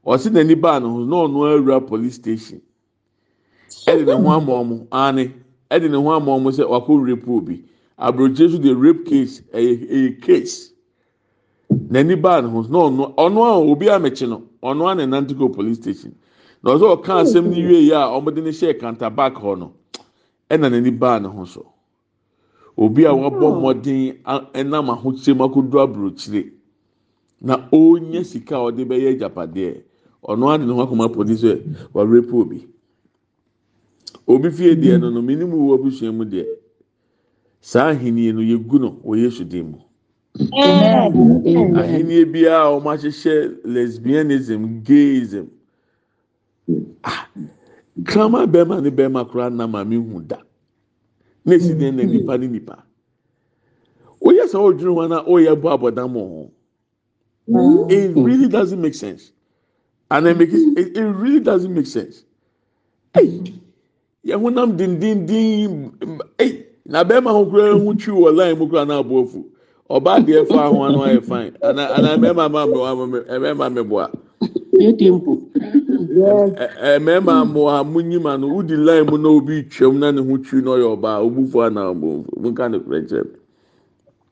Ɔsi 0.04 0.30
n'ani 0.32 0.60
baa 0.60 0.80
ne 0.80 0.86
ho 0.88 1.04
na 1.04 1.16
ɔno 1.16 1.46
awura 1.54 1.80
police 1.86 2.16
station. 2.16 2.60
Ɛde 3.86 4.04
ne 4.06 4.12
ho 4.12 4.30
ama 4.30 4.52
ɔmo 4.52 4.86
ane 4.90 5.32
ɛde 5.70 5.90
ne 5.90 5.96
ho 5.96 6.10
ama 6.12 6.32
ɔmo 6.36 6.50
sɛ 6.50 6.64
wakɔ 6.68 7.06
rape 7.08 7.28
obi. 7.28 7.64
Aburokye 7.98 8.50
so 8.50 8.58
de 8.58 8.74
rape 8.74 9.04
case 9.04 9.42
ɛyɛ 9.52 9.90
ɛyɛ 9.90 10.20
case. 10.22 10.72
N'ani 11.70 12.20
baa 12.20 12.40
ne 12.40 12.48
ho 12.48 12.62
na 12.62 12.78
ɔno 12.78 13.14
ɔno 13.16 13.40
a 13.44 13.70
obi 13.70 13.86
amekyi 13.86 14.28
no 14.28 14.42
ɔno 14.62 14.90
a 14.90 14.94
na 14.94 15.06
nante 15.06 15.34
kɔ 15.34 15.52
police 15.54 15.78
station. 15.78 16.14
Na 16.62 16.72
ɔsɛ 16.74 16.96
ɔka 16.96 17.22
asɛm 17.22 17.44
no 17.44 17.50
wie 17.50 17.80
yie 17.86 17.92
a 17.92 18.08
ɔmo 18.08 18.34
de 18.34 18.40
ne 18.40 18.50
hyɛ 18.50 18.78
kanta 18.80 19.14
back 19.14 19.34
hɔ 19.34 19.58
no 19.58 19.72
ɛna 20.50 20.68
n'ani 20.70 20.90
baa 20.98 21.18
ne 21.18 21.28
ho 21.28 21.44
so 21.44 21.66
obi 22.76 23.04
a 23.04 23.10
wabɔ 23.12 23.60
mmɔden 23.60 24.22
ɛnam 24.54 24.88
ahokyere 24.90 25.36
mu 25.36 25.44
akodo 25.44 25.78
aburokyire 25.86 26.50
na 27.40 27.68
ɔnya 27.70 28.24
sika 28.24 28.56
a 28.56 28.72
ɔde 28.72 28.84
bɛyɛ 28.88 29.14
agyapadeɛ 29.16 29.82
ɔno 30.24 30.50
ade 30.54 30.64
ne 30.66 30.72
ho 30.72 30.82
akɔma 30.86 31.12
police 31.12 31.42
sɛ 31.42 31.60
wɔrepo 31.94 32.40
obi. 32.40 32.66
Obi 34.26 34.50
fie 34.50 34.74
deɛ 34.76 35.00
no 35.00 35.10
no 35.10 35.20
minimu 35.22 35.56
wɔ 35.68 35.74
abusua 35.78 36.12
mu 36.12 36.24
deɛ. 36.24 36.46
Saa 37.60 37.90
ahenni 37.92 38.32
no 38.32 38.40
yɛgu 38.40 38.80
no 38.80 38.90
wɔ 39.04 39.18
yesu 39.18 39.44
dim 39.44 39.72
mu. 39.72 39.78
Ahenni 41.80 42.24
biara 42.24 42.66
a 42.68 42.80
wɔn 42.80 42.94
ahyehyɛ 42.96 43.64
lesbianism 43.64 44.82
gayism. 44.82 45.48
Ah 47.04 47.26
kraman 48.04 48.46
bɛrima 48.50 48.82
ne 48.82 48.90
bɛrima 48.90 49.28
koraa 49.30 49.50
nam 49.52 49.74
a 49.74 49.84
mi 49.84 49.96
hu 49.96 50.20
da. 50.22 50.38
Na 51.44 51.54
esi 51.54 51.74
deɛ 51.74 51.94
na 51.94 52.04
nipa 52.04 52.38
ne 52.38 52.46
nipa 52.46 52.84
oyɛ 54.22 54.44
sɛ 54.46 54.56
ɔdwiri 54.58 54.94
ho 54.94 55.06
na 55.08 55.24
ɔyɛ 55.24 55.54
bɔ 55.60 55.68
abɔdam 55.78 56.12
ho. 56.12 56.50
It 57.88 58.16
really 58.16 58.48
doesn't 58.48 58.80
make 58.80 58.94
sense. 58.94 59.32
And 60.10 60.26
it 60.26 60.36
make 60.38 60.50
it, 60.52 60.78
it, 60.78 60.96
it 60.96 61.02
really 61.02 61.40
doesn't 61.40 61.74
make 61.74 61.86
sense. 61.86 62.24
Hey 63.14 63.59
yɛn 64.26 64.40
ho 64.40 64.48
nam 64.50 64.76
dindindin 64.76 65.90
hey 66.38 66.64
na 66.86 67.04
bɛrima 67.04 67.30
ho 67.32 67.44
kura 67.46 67.72
ho 67.72 67.94
twi 67.94 68.12
wɔ 68.12 68.36
line 68.36 68.58
mu 68.58 68.68
kura 68.68 68.84
na 68.84 68.98
abo 68.98 69.22
afu 69.24 69.44
ɔbaa 69.90 70.20
deɛ 70.26 70.46
fa 70.48 70.68
ho 70.68 70.82
ano 70.84 70.98
ayɛ 71.02 71.22
fine. 71.24 71.52
Ana 71.62 71.86
ana 71.96 72.16
bɛrima 72.16 72.50
ma 72.50 72.66
ma 72.66 72.66
bɛrima 72.66 73.72
mi 73.74 73.82
bɔ 73.82 74.04
a 74.04 74.10
mmarima 76.98 77.44
mmoa 77.44 77.84
mo 77.84 78.00
nyima 78.00 78.36
no 78.40 78.48
wodi 78.48 78.76
line 78.76 79.06
mu 79.10 79.18
na 79.18 79.28
obi 79.28 79.62
twam 79.64 79.98
na 79.98 80.10
ne 80.10 80.20
ho 80.20 80.36
twi 80.38 80.60
na 80.62 80.70
ɔyɛ 80.70 80.96
ɔbaa 80.96 81.20
obufu 81.24 81.62
ana 81.66 81.92
ɔbɔ 81.92 82.24
nka 82.50 82.68
ne 82.70 82.78
kura 82.78 83.00
kyerɛ 83.02 83.39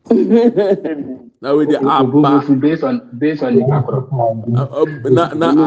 na 1.40 1.54
wei 1.54 1.66
deɛ 1.66 1.78
uh, 1.78 2.02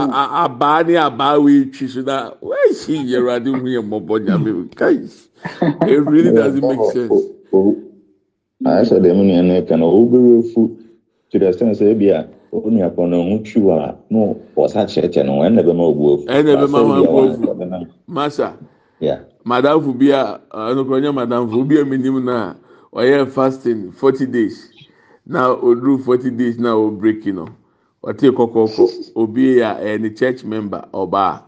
uh, 0.09 0.43
abaa 0.43 0.83
ne 0.83 0.93
abaa 0.97 1.39
wei 1.43 1.65
twi 1.71 1.87
so 1.87 2.01
na 2.01 2.31
wɔasi 2.41 2.95
yɛwurade 3.11 3.47
hu 3.59 3.67
yɛ 3.67 3.81
mmɔbɔ 3.81 4.15
nyame 4.25 4.67
kai 4.75 4.97
it 5.87 6.01
really 6.09 6.31
doesn't 6.33 6.61
make 6.61 6.79
oh, 6.79 6.91
sense. 6.91 7.11
Oh, 7.11 7.31
oh. 7.53 7.75
ayɛsɛ 8.65 8.99
dɛm 9.01 9.17
nua 9.25 9.41
no 9.45 9.61
ka 9.65 9.75
no 9.75 9.85
ɔwobɛwɛ 9.91 10.53
fu 10.53 10.77
to 11.31 11.39
the 11.39 11.47
extent 11.47 11.77
sɛ 11.77 11.91
ebi 11.95 12.09
a 12.09 12.27
onua 12.51 12.89
kɔnɔ 12.91 13.15
ho 13.29 13.37
twiw 13.39 13.69
a 13.71 13.95
na 14.09 14.19
ɔsa 14.57 14.85
kyerɛkyerɛ 14.85 15.25
no 15.25 15.39
ɛna 15.41 15.61
bɛma 15.63 15.83
ɔbu 15.91 16.03
afu 16.13 16.25
ɛna 16.27 16.51
bɛma 16.61 16.77
ɔbu 16.83 17.17
afu 17.31 17.87
masa 18.07 18.53
madamfo 19.45 19.91
bi 19.97 20.11
a 20.11 20.39
ɛnokɔnyɛ 20.51 21.13
madamfo 21.13 21.63
bi 21.67 21.75
a 21.79 21.85
menim 21.85 22.23
no 22.23 22.31
a 22.31 22.55
ɔyɛ 22.93 23.27
fasting 23.31 23.91
forty 23.91 24.25
days? 24.25 24.69
Na 25.25 25.55
oduru 25.55 26.03
forty 26.03 26.29
days 26.29 26.57
na 26.59 26.73
o 26.75 26.89
break 26.91 27.25
no 27.27 27.47
ɔte 28.03 28.31
kɔkɔɔkɔ 28.31 29.11
obi 29.15 29.59
a 29.61 29.75
ɛyɛ 29.75 30.01
ne 30.01 30.09
church 30.09 30.43
member 30.43 30.83
ɔbaa 30.93 31.41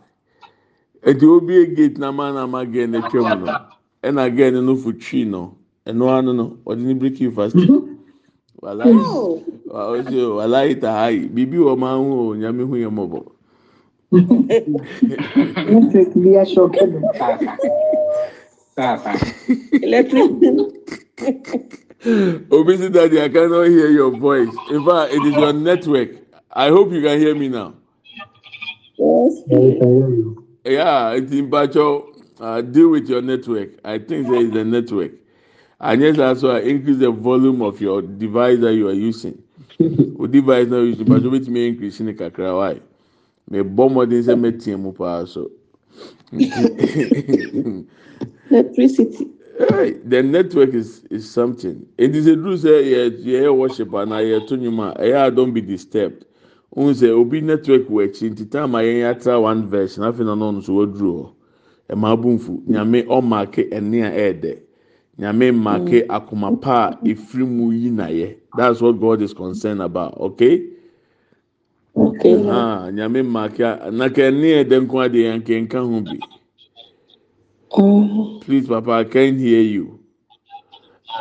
eti 1.04 1.26
obi 1.26 1.66
gate 1.76 1.98
na 1.98 2.08
ama 2.10 2.32
na 2.32 2.44
ama 2.44 2.66
girl 2.66 2.88
na 2.88 3.02
atwa 3.02 3.40
mu 3.40 3.46
no. 3.46 3.58
Ɛna 4.04 4.36
girl 4.36 4.52
no 4.52 4.62
no. 4.62 4.76
Fo 4.76 4.92
twi 4.92 5.24
no 5.26 5.56
ɛno 5.86 6.10
ano 6.18 6.32
no 6.34 6.58
ɔde 6.66 6.80
ne 6.82 6.94
breaking 6.94 7.32
fasting? 7.32 7.98
Walayi 8.62 8.94
ɔsi 9.68 10.16
walayi 10.38 10.80
ta 10.80 10.92
ha 10.94 11.08
yi 11.08 11.28
biribi 11.28 11.58
wɔ 11.58 11.76
ɔmo 11.76 11.86
ahu 11.88 12.30
o 12.30 12.36
nyame 12.36 12.64
hu 12.64 12.76
yɛ 12.78 12.90
mɔbɔ. 12.90 13.24
Network 15.68 16.14
bi 16.14 16.38
ahyɛ 16.40 16.60
ɔkɛ 16.68 16.84
do. 21.24 21.32
Saa 21.32 21.56
saa. 21.56 21.58
Saa 21.58 21.58
saa. 21.58 21.76
Obi 22.52 22.78
say 22.78 22.90
daddy, 22.90 23.22
I 23.22 23.30
cannot 23.30 23.64
hear 23.68 23.90
your 23.90 24.12
voice. 24.12 24.62
In 24.70 24.86
fact, 24.86 25.14
it 25.14 25.26
is 25.26 25.38
your 25.38 25.54
network. 25.54 26.12
I 26.52 26.70
hope 26.70 26.92
you 26.92 27.02
can 27.02 27.20
hear 27.20 27.36
me 27.36 27.50
now. 27.50 27.76
Yes. 28.98 29.44
Yeah, 30.66 31.12
it's 31.12 31.32
in 31.32 31.50
Bacho. 31.50 32.10
Uh, 32.40 32.62
deal 32.62 32.90
with 32.90 33.10
your 33.10 33.22
network. 33.22 33.72
I 33.86 34.00
think 34.00 34.28
there 34.28 34.42
is 34.42 34.56
a 34.56 34.64
network. 34.66 35.12
And 35.80 36.02
yes, 36.02 36.20
also 36.20 36.56
increase 36.58 36.98
the 37.00 37.12
volume 37.12 37.62
of 37.62 37.82
your 37.82 38.02
device 38.02 38.60
that 38.60 38.74
you 38.76 38.90
are 38.90 38.94
using. 38.94 39.42
O 40.20 40.28
device 40.28 40.68
now 40.68 40.80
using, 40.80 41.06
but 41.08 41.24
which 41.24 41.48
may 41.48 41.68
increase 41.70 42.00
in 42.00 42.08
the 42.08 42.14
kakra. 42.14 42.56
Why? 42.58 42.82
May 43.50 43.62
bomb 43.62 43.94
more 43.94 44.06
than 44.06 44.24
say 44.24 44.36
me 44.36 44.52
team 44.54 44.88
up 44.88 45.28
so. 45.28 45.52
Electricity. 48.50 49.33
hey, 49.58 49.94
the 50.06 50.24
network 50.24 50.74
is 50.74 51.04
is 51.10 51.30
something. 51.30 51.86
It 51.98 52.16
is 52.16 52.28
a 52.28 52.36
true 52.36 52.58
say 52.58 52.70
yɛ 52.84 53.24
yɛ 53.24 53.56
worship 53.58 53.94
ana 53.94 54.16
yɛ 54.16 54.48
to 54.48 54.58
nnwom 54.58 54.92
a 54.96 55.02
ɛyɛ 55.02 55.28
a 55.48 55.52
be 55.52 55.62
disturbed. 55.62 56.26
N 56.76 56.86
sɛ 56.94 57.10
obi 57.12 57.42
network 57.42 57.88
wɔ 57.88 58.08
akyi 58.08 58.30
nti 58.32 58.46
taama 58.50 58.82
yɛn 58.84 59.10
atra 59.12 59.40
one 59.40 59.70
verse 59.70 59.98
n'afɛn 59.98 60.26
na 60.26 60.36
n'ɔno 60.36 60.64
so 60.64 60.74
waduro 60.74 61.14
hɔ 61.14 61.32
ɛma 61.96 62.12
abunfu 62.18 62.64
nyame 62.68 63.04
ɔmaake 63.06 63.70
ɛne 63.70 64.04
a 64.04 64.12
ɛɛdɛ 64.12 64.58
nyame 65.20 65.52
maake 65.52 66.02
mm. 66.04 66.10
akoma 66.10 66.62
pa 66.62 66.98
a 67.04 67.38
mu 67.46 67.72
yi 67.72 67.90
na 67.92 68.08
yɛ 68.08 68.36
that's 68.58 68.82
what 68.82 69.00
God 69.00 69.22
is 69.22 69.34
concerned 69.34 69.82
about 69.82 70.18
okay. 70.20 70.70
Okay. 71.96 72.34
Ah, 72.50 72.90
nyame 72.92 73.22
maake 73.24 73.60
na 73.92 74.10
ka 74.10 74.22
ɛne 74.22 74.64
ɛdɛ 74.66 74.82
nko 74.88 74.96
adeɛ 75.06 75.22
yɛn 75.30 75.42
nka 75.42 75.62
nka 75.68 75.80
ho 75.80 76.02
bi. 76.02 76.20
Please, 77.74 78.68
Papa, 78.68 78.92
I 78.92 79.04
can't 79.04 79.40
hear 79.40 79.62
you. 79.62 80.00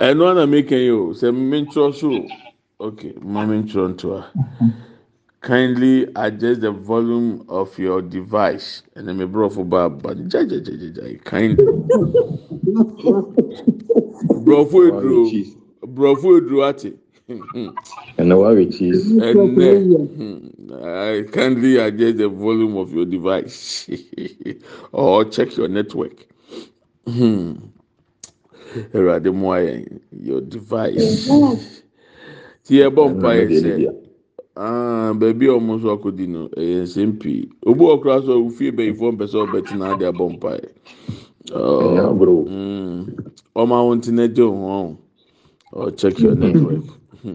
I 0.00 0.12
know 0.12 0.26
I'm 0.36 0.50
making 0.50 0.80
you. 0.80 1.14
Say, 1.14 1.28
mentro 1.28 1.94
so. 1.94 2.26
Okay, 2.78 3.14
mommy 3.22 3.66
to 3.70 4.24
Kindly 5.40 6.06
adjust 6.14 6.60
the 6.60 6.70
volume 6.70 7.46
of 7.48 7.78
your 7.78 8.02
device. 8.02 8.82
And 8.96 9.08
then 9.08 9.16
me 9.18 9.24
bro 9.24 9.48
for 9.48 9.64
bad, 9.64 10.02
but. 10.02 10.18
Kindly. 11.24 11.64
Bro 14.44 14.66
for 14.66 15.30
cheese. 15.30 15.56
Bro 15.82 16.16
for 16.16 16.40
drew 16.40 16.66
ate. 16.68 16.98
ɛnna 18.18 18.34
wɔawe 18.36 18.70
cheese 18.76 19.10
And 19.12 19.56
then, 19.56 20.74
I 20.84 21.20
hmm, 21.22 21.30
kindly 21.30 21.76
adjust 21.78 22.18
the 22.18 22.28
volume 22.28 22.76
of 22.76 22.92
your 22.92 23.06
device 23.06 23.88
or 24.92 25.24
check 25.24 25.56
your 25.56 25.68
network. 25.68 26.26
Hmm. 27.06 27.54
Awurade 28.94 29.30
mmoa 29.30 29.58
yɛn 29.60 30.00
your 30.12 30.40
device. 30.40 31.28
Ti 32.64 32.78
yɛ 32.78 32.86
bɔ 32.94 33.02
mpa 33.14 33.30
yɛ 33.38 33.44
sɛ 33.60 33.72
aa 34.56 35.12
beebi 35.18 35.46
a 35.48 35.52
wɔn 35.58 35.66
nso 35.76 35.88
akɔdi 35.96 36.26
no 36.28 36.48
ɛyɛ 36.56 36.82
nsɛm 36.86 37.18
pii. 37.20 37.48
Obi 37.66 37.80
wɔ 37.84 38.02
kora 38.02 38.22
so 38.22 38.44
ofie 38.44 38.70
bɛyifoɔ 38.70 39.12
mpɛ 39.16 39.24
sɛ 39.26 39.38
ɔbɛtena 39.46 39.84
ade 39.94 40.04
abɔ 40.06 40.24
mpa 40.34 40.50
yɛ. 40.60 40.68
Ɔmo 43.56 43.72
ahom 43.74 44.00
ti 44.00 44.12
na 44.12 44.26
gye 44.28 44.44
wɔn 44.44 44.96
or 45.72 45.90
check 45.90 46.18
your 46.20 46.34
network. 46.36 46.84
Hmm. 47.22 47.34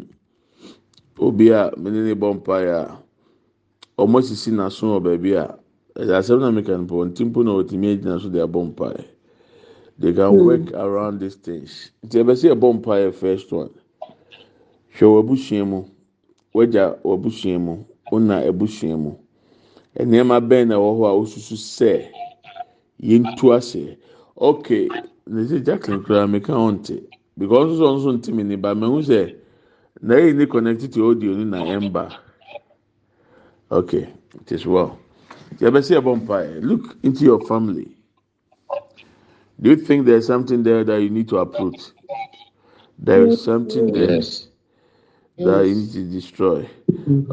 Obi 1.19 1.49
a 1.49 1.71
mene 1.77 2.05
ne 2.05 2.13
bɔ 2.15 2.33
mpa 2.39 2.55
yɛ 2.63 2.73
a 2.87 2.99
ɔmo 4.01 4.21
sisi 4.23 4.49
n'aso 4.51 4.87
wɔ 4.97 5.03
beebi 5.03 5.33
a 5.35 5.57
ɛyɛ 5.99 6.17
asɛm 6.17 6.39
na 6.39 6.51
meka 6.51 6.77
no 6.77 6.85
pɔ 6.85 7.11
mpo 7.29 7.43
na 7.43 7.51
wɔtumi 7.51 7.97
agyina 7.99 8.19
so 8.21 8.29
de 8.29 8.39
abɔ 8.39 8.63
mpa 8.73 8.93
yɛ. 8.95 9.16
They 9.99 10.13
can 10.13 10.45
work 10.45 10.71
around 10.73 11.19
these 11.19 11.35
things. 11.35 11.91
Nti 12.05 12.19
ɛbɛsɛ 12.23 12.53
ɛbɔ 12.55 12.73
mpa 12.77 12.93
yɛ 13.01 13.13
first 13.13 13.51
one. 13.51 13.71
Hwɛ 14.95 15.05
w'abusua 15.13 15.65
mu, 15.67 15.85
wagya 16.53 16.99
w'abusua 17.03 17.59
mu, 17.59 17.83
wona 18.11 18.45
abusua 18.47 18.95
mu. 18.97 19.15
Nneɛma 19.97 20.37
bɛn 20.47 20.67
na 20.67 20.75
ɛwɔ 20.75 20.91
hɔ 20.99 21.05
a 21.07 21.13
osusu 21.21 21.55
sɛ 21.57 22.07
yɛntu 23.01 23.55
ase. 23.55 23.97
Okay, 24.37 24.87
ne 25.25 25.41
sɛ 25.43 25.65
Jacqueline 25.65 26.03
koraa 26.03 26.27
meka 26.29 26.53
ho 26.53 26.71
nte 26.71 27.03
because 27.35 27.79
nso 27.79 27.97
nso 27.97 28.11
nte 28.17 28.31
mi 28.33 28.43
ne 28.43 28.55
ba 28.55 28.75
mehu 28.75 29.01
sɛ 29.01 29.35
na 30.01 30.13
ɛyɛ 30.13 30.35
ne 30.35 30.45
connected 30.45 30.93
to 30.93 31.09
audio 31.09 31.33
no 31.33 31.43
na 31.43 31.63
ɛmba. 31.65 32.13
Okay, 33.71 34.07
it 34.41 34.51
is 34.51 34.67
well. 34.67 34.99
Nti 35.55 35.65
ɛbɛsɛ 35.71 35.97
ɛbɔ 36.01 36.15
mpa 36.21 36.37
yɛ. 36.45 36.61
Look 36.63 36.97
into 37.01 37.23
your 37.25 37.41
family. 37.47 37.96
Do 39.61 39.69
you 39.71 39.75
think 39.75 40.05
there's 40.05 40.25
something 40.27 40.63
there 40.63 40.83
that 40.83 41.01
you 41.01 41.09
need 41.09 41.27
to 41.29 41.37
uproot? 41.37 41.93
There 42.99 43.25
is 43.25 43.41
something 43.41 43.91
there 43.91 44.27
Yes. 44.27 44.49
that 45.39 45.61
you 45.67 45.75
need 45.75 45.91
to 45.91 46.03
destroy. 46.03 46.69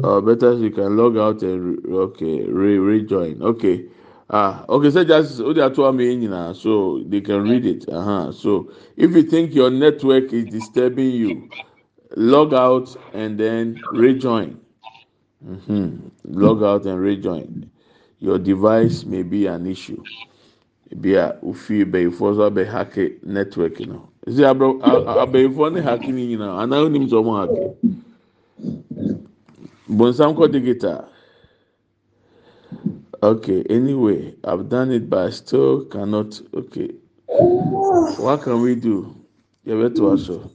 Or 0.03 0.21
better, 0.21 0.53
you 0.53 0.71
can 0.71 0.95
log 0.97 1.17
out 1.17 1.41
and 1.43 1.83
re- 1.85 1.93
okay, 1.95 2.43
re- 2.43 2.77
rejoin. 2.77 3.41
Okay. 3.41 3.85
Ah, 4.29 4.65
okay. 4.69 4.89
So 4.91 5.03
just 5.03 5.37
they 5.37 5.61
are 5.61 5.69
two 5.69 5.91
me 5.93 6.15
now, 6.27 6.53
so 6.53 7.03
they 7.07 7.21
can 7.21 7.47
read 7.47 7.65
it. 7.65 7.87
Uh 7.89 8.01
huh. 8.01 8.31
So 8.31 8.71
if 8.97 9.11
you 9.15 9.23
think 9.23 9.53
your 9.55 9.69
network 9.69 10.33
is 10.33 10.45
disturbing 10.45 11.11
you, 11.11 11.49
log 12.15 12.53
out 12.53 12.95
and 13.13 13.39
then 13.39 13.83
rejoin. 13.89 14.59
hmm 15.43 15.95
Log 16.25 16.63
out 16.63 16.85
and 16.85 16.99
rejoin. 16.99 17.69
Your 18.19 18.39
device 18.39 19.05
may 19.05 19.23
be 19.23 19.45
an 19.47 19.65
issue. 19.67 20.05
Bi 20.93 21.15
a 21.15 21.37
ofie 21.43 21.85
bɛyifoɔ 21.85 22.35
so 22.35 22.49
abɛ 22.49 23.23
network 23.23 23.79
no. 23.81 24.09
Ɛsɛ 24.27 24.43
abɛ 24.45 24.65
abɛyifoɔ 25.23 25.73
ne 25.73 25.81
hake 25.81 26.07
ne 26.11 26.27
nyinaa 26.27 26.61
anaa 26.63 26.85
onim 26.85 27.07
sɛ 27.07 27.15
ɔmo 27.23 27.33
hake. 27.39 27.75
Bonsam 29.89 30.35
kɔ 30.35 30.51
digital. 30.51 31.05
Okay. 33.23 33.63
Anyway, 33.69 34.35
I've 34.43 34.69
done 34.69 34.91
it, 34.91 35.09
but 35.09 35.27
I 35.27 35.29
still 35.31 35.85
cannot. 35.85 36.39
Okay. 36.53 36.91
What 37.27 38.43
can 38.43 38.61
we 38.61 38.75
do? 38.75 39.15
Yɛbɛto 39.65 40.13
aso. 40.13 40.51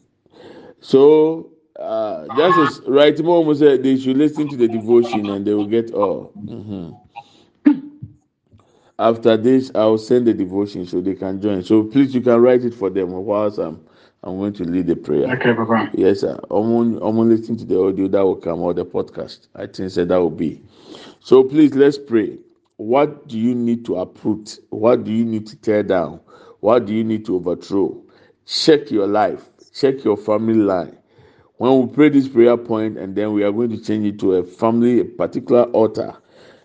So, 0.81 1.51
uh, 1.79 2.29
just 2.37 2.59
as 2.59 2.81
right, 2.87 3.19
Mom 3.25 3.53
said 3.55 3.83
they 3.83 3.97
should 3.97 4.17
listen 4.17 4.49
to 4.49 4.57
the 4.57 4.69
devotion 4.69 5.29
and 5.31 5.45
they 5.45 5.55
will 5.55 5.67
get 5.67 5.93
all. 5.93 6.33
Mhm. 6.47 6.97
After 9.01 9.39
this, 9.39 9.73
I 9.75 9.87
will 9.87 9.97
send 9.97 10.27
the 10.27 10.35
devotion 10.35 10.85
so 10.85 11.01
they 11.01 11.15
can 11.15 11.41
join. 11.41 11.63
So 11.63 11.85
please, 11.85 12.15
you 12.15 12.21
can 12.21 12.39
write 12.39 12.65
it 12.65 12.75
for 12.75 12.91
them 12.91 13.13
whilst 13.13 13.59
I'm 13.59 13.83
I'm 14.23 14.37
going 14.37 14.53
to 14.53 14.65
lead 14.65 14.89
the 14.89 14.97
prayer. 14.97 15.27
Okay, 15.37 15.55
Papa. 15.55 15.91
Yes, 15.95 16.21
sir. 16.21 16.39
I'm, 16.51 16.99
I'm 16.99 17.17
listening 17.31 17.57
to 17.61 17.65
the 17.65 17.81
audio 17.81 18.09
that 18.09 18.21
will 18.23 18.37
come 18.37 18.61
or 18.61 18.75
the 18.75 18.85
podcast. 18.85 19.49
I 19.55 19.67
think 19.67 19.91
that 19.95 20.09
that 20.09 20.21
will 20.21 20.29
be. 20.29 20.61
So 21.21 21.43
please, 21.43 21.75
let's 21.75 21.97
pray. 21.97 22.37
What 22.77 23.27
do 23.27 23.39
you 23.39 23.55
need 23.55 23.87
to 23.87 23.97
uproot? 23.97 24.59
What 24.69 25.05
do 25.05 25.13
you 25.13 25.25
need 25.25 25.47
to 25.47 25.57
tear 25.57 25.83
down? 25.83 26.21
What 26.61 26.85
do 26.85 26.93
you 26.95 27.03
need 27.03 27.25
to 27.27 27.37
overthrow? 27.37 28.03
Check 28.45 28.91
your 28.91 29.07
life. 29.07 29.49
Check 29.73 30.05
your 30.05 30.19
family 30.19 30.61
line. 30.61 30.99
When 31.57 31.81
we 31.81 31.95
pray 31.95 32.11
this 32.11 32.29
prayer 32.29 32.59
point, 32.59 32.99
and 32.99 33.17
then 33.17 33.33
we 33.33 33.45
are 33.45 33.53
going 33.53 33.71
to 33.71 33.79
change 33.83 34.05
it 34.05 34.19
to 34.21 34.35
a 34.35 34.45
family, 34.45 35.01
a 35.01 35.05
particular 35.07 35.63
altar 35.65 36.20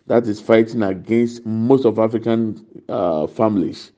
that 0.08 0.28
is 0.28 0.40
fighting 0.40 0.84
against 0.84 1.46
most 1.46 1.86
of 1.86 1.98
African 2.00 2.66
uh, 2.90 3.28
families. 3.28 3.92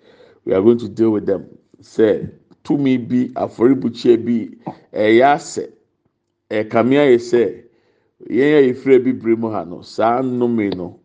We 0.45 0.53
are 0.53 0.61
going 0.61 0.79
to 0.79 0.89
deal 0.89 1.11
with 1.11 1.25
them. 1.25 1.57
Say, 1.81 2.29
to 2.63 2.77
me 2.77 2.97
be 2.97 3.29
afɔrebukyia 3.29 4.17
bi 4.25 4.55
ɛyɛ 4.93 5.35
asɛ 5.35 5.71
ɛkame 6.49 6.95
ayɛ 6.97 7.17
sɛ 7.19 7.63
yɛn 8.29 8.53
a 8.59 8.73
yɛfiri 8.73 8.95
abibire 8.99 9.37
mu 9.37 9.49
ha 9.51 9.63
no. 9.63 9.81
Saa 9.81 10.21
nnome 10.21 10.75
no. 10.75 10.99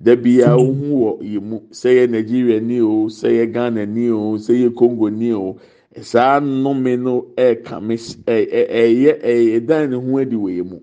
Dabi 0.00 0.40
a 0.40 0.50
ohun 0.56 0.90
wɔ 0.90 1.20
yɛn 1.22 1.42
mu. 1.42 1.60
Sɛ 1.70 1.90
yɛ 2.06 2.10
nigeria 2.10 2.60
ni 2.60 2.80
o. 2.80 3.06
Sɛ 3.08 3.28
yɛ 3.30 3.52
ghana 3.52 3.86
ni 3.86 4.10
o. 4.10 4.36
Sɛ 4.36 4.54
yɛ 4.64 4.74
congo 4.76 5.08
ni 5.10 5.32
o. 5.32 5.58
Saa 6.00 6.40
nnome 6.40 6.98
no. 6.98 7.26
Ɛkame 7.36 7.94
ɛyɛ 8.26 9.22
ɛyɛ 9.22 9.66
dan 9.66 9.90
ne 9.90 9.96
ho 9.96 10.18
adi 10.18 10.36
wɔ 10.36 10.50
yɛn 10.58 10.68
mu 10.70 10.80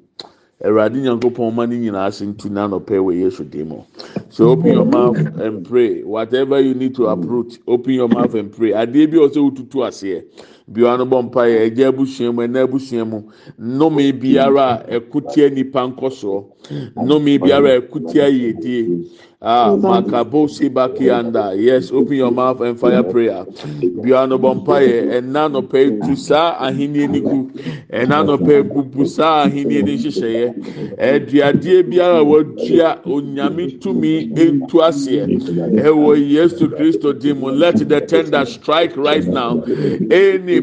awurade 0.63 0.95
nyankopɔn 1.01 1.53
ma 1.53 1.65
ne 1.65 1.77
nyinaa 1.77 2.07
ase 2.07 2.25
ntu 2.25 2.49
n'anɔpɛ 2.49 2.95
wɔ 2.99 3.13
yesu 3.19 3.43
mu. 3.65 3.83
So 4.29 4.49
open 4.49 4.71
your 4.73 4.85
mouth 4.85 5.17
and 5.17 5.67
pray. 5.67 6.03
Whatever 6.03 6.59
you 6.59 6.73
need 6.73 6.95
to 6.95 7.07
uproot 7.07 7.59
open 7.67 7.93
your 7.93 8.07
mouth 8.07 8.33
and 8.33 8.51
pray. 8.55 8.71
Adeɛ 8.71 9.11
bi 9.11 9.17
a 9.17 9.27
ɔsɛ 9.27 10.23
Eh, 10.73 10.75
biara 10.75 10.97
no 10.97 11.05
bɔ 11.05 11.21
mpa 11.23 11.41
yɛ 11.47 11.57
ɛgya 11.69 11.87
abusua 11.89 12.31
mu 12.33 12.41
ɛna 12.41 12.59
abusua 12.63 13.05
mu 13.05 13.19
nnome 13.59 14.11
biara 14.19 14.65
a 14.87 14.99
ɛkutia 14.99 15.53
nipa 15.53 15.81
nkɔsoɔ 15.87 16.43
nnome 16.97 17.37
biara 17.41 17.69
a 17.77 17.79
ɛkutia 17.81 18.25
yiedie 18.29 19.05
ah 19.45 19.75
makabo 19.75 20.47
sibaki 20.47 21.09
anda. 21.11 21.51
Yes 21.55 21.91
open 21.91 22.15
your 22.15 22.31
mouth 22.31 22.61
and 22.61 22.79
fire 22.79 23.03
prayer. 23.03 23.43
Biara 24.01 24.27
no 24.29 24.39
bɔ 24.39 24.55
mpa 24.63 24.79
yɛ 24.81 25.19
ɛna 25.21 25.49
anɔpɛ 25.49 25.77
etu 26.01 26.15
saa 26.17 26.55
ahenni 26.59 27.07
ni 27.09 27.19
gu 27.19 27.51
ɛna 27.91 28.23
bubu 28.73 29.05
saa 29.05 29.45
ahenni 29.45 29.83
ni 29.83 29.97
nhyehyɛeɛ 29.97 30.97
ɛduadeɛ 30.97 31.83
biara 31.89 32.19
a 32.19 32.23
wadua 32.23 33.01
onyame 33.05 33.79
tumi 33.81 34.31
etu 34.33 34.79
aseɛ 34.81 35.27
ɛwɔ 35.83 36.15
eh, 36.15 36.19
yesu 36.39 36.69
kristo 36.69 37.11
di 37.19 37.33
mu 37.33 37.47
let 37.51 37.75
the 37.87 37.99
tender 38.01 38.45
strike 38.45 38.95
right 38.95 39.25
now. 39.27 39.61
Any 40.09 40.62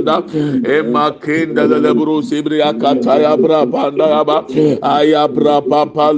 bra 0.01 0.21
bra 5.27 5.61
papa 5.61 6.13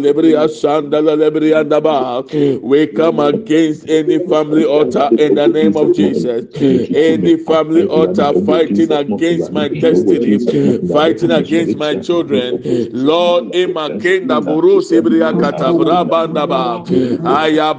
we 2.62 2.88
come 2.88 3.20
against 3.20 3.90
any 3.90 4.20
family 4.20 4.66
altar 4.66 5.12
in 5.18 5.34
the 5.36 5.48
name 5.48 5.78
of 5.78 5.94
Jesus. 5.94 6.46
Any 6.94 7.38
family 7.38 7.84
altar 7.84 8.34
fighting 8.34 8.92
against 8.92 9.52
my 9.52 9.68
destiny 9.68 10.40
fighting 10.84 11.32
against 11.32 11.76
my 11.76 11.96
children. 11.96 12.60
Lord 12.92 13.56
ema 13.56 13.90
kenda 13.92 14.42
buru 14.46 14.82
sibria 14.82 15.34
katabra 15.34 16.08
banda 16.10 16.48
ba. 16.48 16.84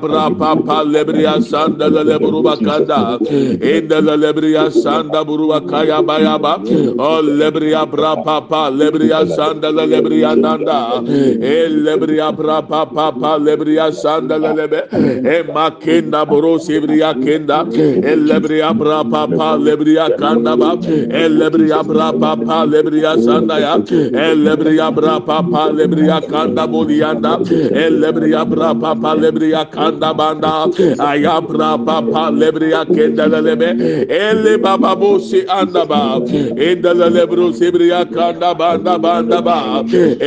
Bra 0.01 0.31
papa 0.31 0.85
bakanda. 0.85 1.41
Lebria 4.25 4.71
sanda 4.71 5.25
buru 5.27 5.49
bakaya 5.49 5.94
yaba 5.95 6.19
yaba 6.21 6.53
o 6.99 7.19
oh, 7.19 7.23
lebriya 7.23 7.87
bra 7.91 8.17
papa 8.17 8.71
lebriya 8.71 9.21
sandala 9.37 9.85
lebriya 9.87 10.35
nanda. 10.37 11.03
Eh, 11.07 11.67
e 11.67 11.69
lebriya 11.69 12.29
bra 12.37 12.63
papa 12.63 13.13
pa 13.13 13.33
lebriya 13.39 13.91
sandala 14.03 14.55
lebe. 14.59 14.81
E 14.93 15.43
makenda 15.55 16.27
bro 16.27 16.59
sebriya 16.59 17.15
kenda. 17.25 17.59
Eh, 17.73 18.13
e 18.13 18.17
lebriya 18.17 18.71
bra 18.79 19.03
papa 19.05 19.49
lebriya 19.67 20.07
kanda 20.19 20.57
ba 20.57 20.73
e 20.83 21.29
lebriya 21.39 21.81
bra 21.87 22.11
papa 22.13 22.59
lebriya 22.73 23.15
sandaya. 23.27 23.75
E 23.93 24.35
lebriya 24.45 24.89
bra 24.95 25.21
papa 25.21 25.71
lebriya 25.79 26.21
kanda 26.29 26.67
boliyanda 26.67 27.35
e 27.83 27.91
lebriya 27.91 28.43
bra 28.49 28.75
papa 28.75 29.11
lebriya 29.23 29.65
kanda 29.71 30.13
banda. 30.15 30.55
Ayabra 31.11 31.73
papa 31.85 32.25
lebriya 32.41 32.85
kenda 32.87 33.27
lebe. 33.49 33.71
E 34.09 34.33
le 34.43 34.57
baba 34.59 34.95
bosi 34.97 35.47
anda 35.49 35.84
ba 35.85 36.21
indala 36.69 37.09
lebru 37.17 37.53
sibriya 37.53 38.05
kanda 38.13 38.55
banda 38.55 38.99
banda 38.99 39.43
ba 39.43 39.83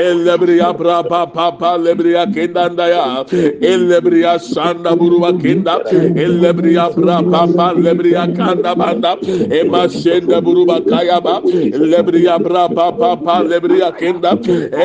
elebriya 0.06 0.76
pra 0.78 1.04
pa 1.04 1.26
pa 1.26 1.52
pa 1.52 1.78
lebriya 1.78 2.26
kendanda 2.34 2.88
ya 2.88 3.24
elebriya 3.62 4.40
sanda 4.40 4.96
buruva 4.96 5.32
kenda 5.42 5.76
elebriya 6.26 6.90
pra 6.96 7.22
pa 7.32 7.42
pa 7.48 7.68
lebriya 7.74 8.26
kanda 8.36 8.76
banda 8.76 9.18
ema 9.60 9.88
senda 9.90 10.42
buruva 10.42 10.82
kaya 10.90 11.22
ba 11.22 11.42
lebriya 11.94 12.38
pra 12.44 12.68
pa 12.70 12.92
pa 12.92 13.16
pa 13.16 13.42
lebriya 13.44 13.92
kenda 13.98 14.32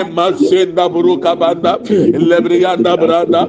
ema 0.00 0.32
senda 0.38 0.88
buru 0.88 1.18
kabanda. 1.18 1.78
Lebriya 2.30 2.76
da 2.82 2.96
branda 2.96 3.46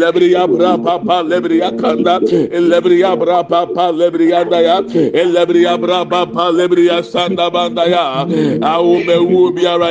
lebriya 0.00 0.46
pra 0.46 0.76
pa 0.78 0.98
pa 0.98 1.22
lebriya 1.22 1.70
kanda. 1.80 2.20
Lebriya 2.20 3.16
pra 3.18 3.42
pa 3.44 3.66
pa 3.66 3.90
lebriya 3.92 4.48
da 4.48 4.58
ya 4.60 4.80
lebriya 4.80 5.78
pra 5.80 6.04
pa 6.04 6.26
pa 6.26 6.50
lebriya 6.66 7.02
sanda 7.04 7.50
banda 7.50 7.84
ya. 7.86 8.26
Awo 8.62 9.00
bɛwu 9.06 9.54
biara 9.54 9.90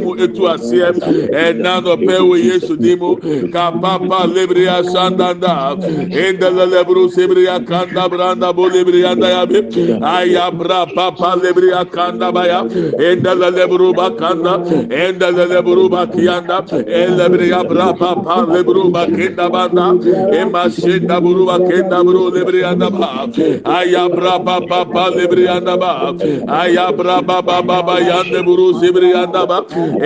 mu 0.00 0.14
etu 0.16 0.42
aseɛ 0.48 0.92
ɛna 1.32 1.80
nɔpɛ 1.82 2.16
wɔ 2.28 2.36
yesu 2.44 2.76
di 2.76 2.94
mu 2.96 3.16
kapapa 3.52 4.26
lebriya 4.26 4.84
sanda 4.92 5.34
da 5.34 5.74
endele 5.76 6.66
lebru 6.68 7.08
sebriya 7.10 7.64
kanda 7.66 8.08
branda 8.08 8.52
bo 8.54 8.68
lebriya 8.68 9.18
da 9.18 9.28
ya 9.28 9.46
ayabra 9.46 10.86
papa 10.94 11.36
lebriya 11.42 11.84
kanda 11.90 12.32
baya 12.32 12.64
endele 12.64 13.50
lebru 13.50 13.92
bakanda 13.94 14.58
endele 14.90 15.46
lebru 15.48 15.88
bakiyanda 15.88 16.66
elebriya 16.86 17.66
bra 17.68 17.92
papa 17.92 18.46
lebru 18.52 18.90
bakenda 18.92 19.50
banda. 19.50 19.92
Emasenda 20.32 21.20
buru 21.20 21.46
bakenda 21.46 22.02
buru 22.04 22.30
lebriya 22.30 22.78
da 22.78 22.90
ba. 22.90 23.26
Ayabra 23.64 24.44
papa 24.44 25.10
lebriya 25.16 25.64
da 25.64 25.76
ba 25.76 26.01
ayabra 26.60 27.22
baba 27.22 27.62
baba 27.62 28.00
yande 28.00 28.42
buru 28.44 28.72
zibri 28.80 29.10
yanda 29.14 29.46
ba 29.46 29.58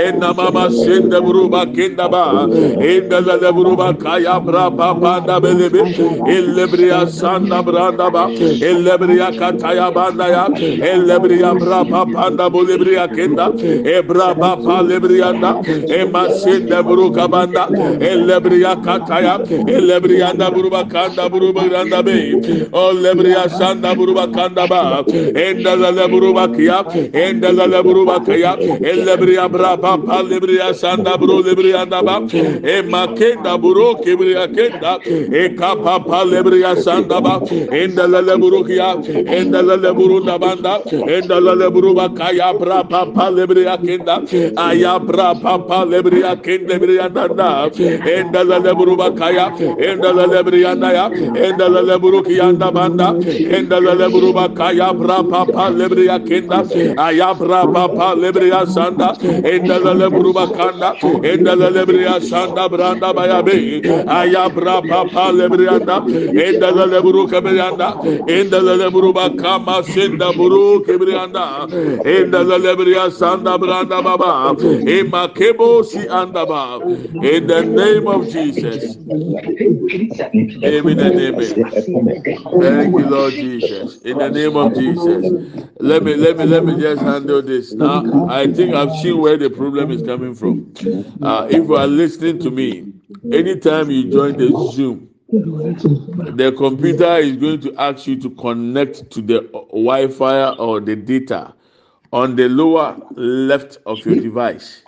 enna 0.04 0.32
mama 0.34 0.70
sende 0.70 1.18
buru 1.20 1.48
ba 1.48 1.66
kenda 1.66 2.08
ba. 2.10 2.46
Enda 2.90 3.22
zade 3.22 3.50
buru 3.54 3.76
ba 3.76 3.94
kaya 3.94 4.40
bra 4.40 4.70
baba 4.70 5.20
da 5.26 5.40
belebe 5.40 5.80
ellebriya 6.36 7.06
sanda 7.08 7.62
branda 7.62 8.10
ba 8.12 8.28
ellebriya 8.30 9.28
kataya 9.38 9.90
banda 9.94 10.28
ya. 10.28 10.44
Ellebriya 10.92 11.54
bra 11.58 11.84
baba 11.84 12.30
da 12.36 12.48
bolebriya 12.50 13.08
kenda. 13.14 13.46
Ebra 13.96 14.34
baba 14.34 14.82
lebriya 14.82 15.32
da. 15.40 15.50
Ema 15.98 16.28
sende 16.30 16.82
buru 16.86 17.10
kabanda. 17.12 17.66
Ellebriya 18.10 18.76
kataya. 18.84 19.38
Ellebriya 19.76 20.36
da 20.38 20.50
buru 20.50 20.70
ba 20.70 20.84
kanda 20.84 21.28
buru 21.28 21.52
ba 21.52 21.62
randa 21.72 22.02
be 22.02 22.34
o 22.72 22.92
lebriya 22.92 23.48
sanda 23.58 23.94
buru 23.94 24.14
ba 24.14 24.26
kanda 24.28 24.66
ba 24.66 25.04
enda 25.46 25.76
la 25.90 26.06
burubakya 26.08 26.78
enda 27.12 27.52
la 27.52 27.82
burubakya 27.82 28.56
elle 28.82 29.16
briya 29.16 29.48
bra 29.50 29.76
pa 29.76 29.96
pa 29.96 30.22
le 30.22 30.38
briya 30.40 30.74
sanda 30.74 31.16
bro 31.18 31.38
le 31.40 31.54
briya 31.54 31.84
da 31.88 32.02
ba 32.02 32.16
e 32.72 32.82
makenda 32.82 33.58
buro 33.60 33.94
ke 34.02 34.16
briya 34.20 34.46
kenda 34.56 34.98
e 35.06 35.54
ka 35.56 35.74
pa 35.76 35.98
pa 35.98 36.22
le 36.24 36.42
briya 36.42 36.74
sanda 36.82 37.20
ba 37.20 37.40
enda 37.80 38.06
la 38.08 38.36
burukya 38.36 38.88
enda 39.38 39.62
la 39.62 39.92
buru 39.92 40.24
da 40.24 40.38
banda 40.38 40.80
enda 41.16 41.40
la 41.40 41.70
burubakya 41.70 42.58
bra 42.58 42.82
pa 42.84 43.04
pa 43.14 43.28
le 43.30 43.46
briya 43.46 43.76
kenda 43.78 44.16
aya 44.56 44.98
bra 44.98 45.34
pa 45.34 45.58
pa 45.58 45.84
le 45.84 46.02
briya 46.02 46.36
kenda 46.42 46.78
briya 46.78 47.08
da 47.12 47.26
da 47.28 47.50
enda 48.16 48.44
la 48.44 48.58
le 48.58 48.72
buru 48.74 48.96
burubakya 48.96 49.46
enda 49.88 50.12
la 50.12 50.42
briya 50.42 50.74
da 50.80 50.90
ya 50.92 51.06
enda 51.46 51.68
la 51.68 51.80
le 51.80 51.98
burukya 51.98 52.52
da 52.58 52.70
banda 52.70 53.08
enda 53.58 53.80
la 53.80 53.92
le 53.94 54.08
buru 54.08 54.32
burubakya 54.32 54.92
bra 54.98 55.22
pa 55.22 55.44
pa 55.44 55.68
lebriya 55.78 56.18
kenda 56.28 56.60
aya 56.96 57.34
bra 57.34 57.66
papa 57.66 58.14
lebriya 58.22 58.66
sanda 58.66 59.08
endele 59.52 59.92
lebru 60.00 60.32
bakanda 60.38 60.90
endele 61.22 61.68
lebriya 61.76 62.20
sanda 62.20 62.68
branda 62.68 63.12
baya 63.16 63.42
be 63.42 63.82
aya 64.08 64.48
bra 64.50 64.80
papa 64.82 65.32
lebriyanda 65.32 65.98
endele 66.46 66.84
lebru 66.94 67.26
kebriyanda 67.32 67.88
endele 68.26 68.74
lebru 68.82 69.12
bakama 69.18 69.82
senda 69.84 70.32
buru 70.32 70.80
kebriyanda 70.86 71.68
endele 72.04 72.56
lebriya 72.66 73.10
sanda 73.20 73.58
branda 73.58 74.02
baba 74.02 74.56
ema 74.86 75.28
kebo 75.38 75.84
si 75.84 76.08
anda 76.08 76.46
ba 76.46 76.80
in 77.22 77.46
the 77.46 77.62
name 77.64 78.06
of 78.08 78.28
Jesus. 78.28 78.98
Amen 80.64 81.00
and 81.00 81.18
amen. 81.18 81.64
Thank 82.60 82.96
you 82.98 83.06
Lord 83.06 83.34
Jesus. 83.36 83.98
İn 84.04 84.18
the 84.18 84.30
name 84.30 84.56
of 84.56 84.74
Jesus 84.74 85.34
let 85.80 86.02
me 86.02 86.14
let 86.14 86.36
me 86.36 86.44
let 86.44 86.64
me 86.64 86.80
just 86.80 87.02
handle 87.02 87.42
this. 87.42 87.72
Now 87.72 88.26
I 88.28 88.52
think 88.52 88.74
I've 88.74 88.92
seen 89.00 89.18
where 89.18 89.36
the 89.36 89.50
problem 89.50 89.90
is 89.90 90.02
coming 90.02 90.34
from. 90.34 90.72
Uh, 91.22 91.46
if 91.50 91.66
you 91.68 91.76
are 91.76 91.86
listening 91.86 92.38
to 92.40 92.50
me 92.50 92.92
anytime 93.32 93.90
you 93.90 94.10
join 94.10 94.36
the 94.36 94.48
Zoom 94.72 95.08
the 95.28 96.54
computer 96.56 97.16
is 97.16 97.36
going 97.36 97.60
to 97.60 97.74
ask 97.76 98.06
you 98.06 98.20
to 98.20 98.30
connect 98.30 99.10
to 99.10 99.20
the 99.20 99.40
Wi-Fi 99.72 100.50
or 100.54 100.80
the 100.80 100.94
data 100.94 101.52
on 102.12 102.36
the 102.36 102.48
lower 102.48 102.96
left 103.16 103.78
of 103.86 104.04
your 104.06 104.14
device. 104.14 104.82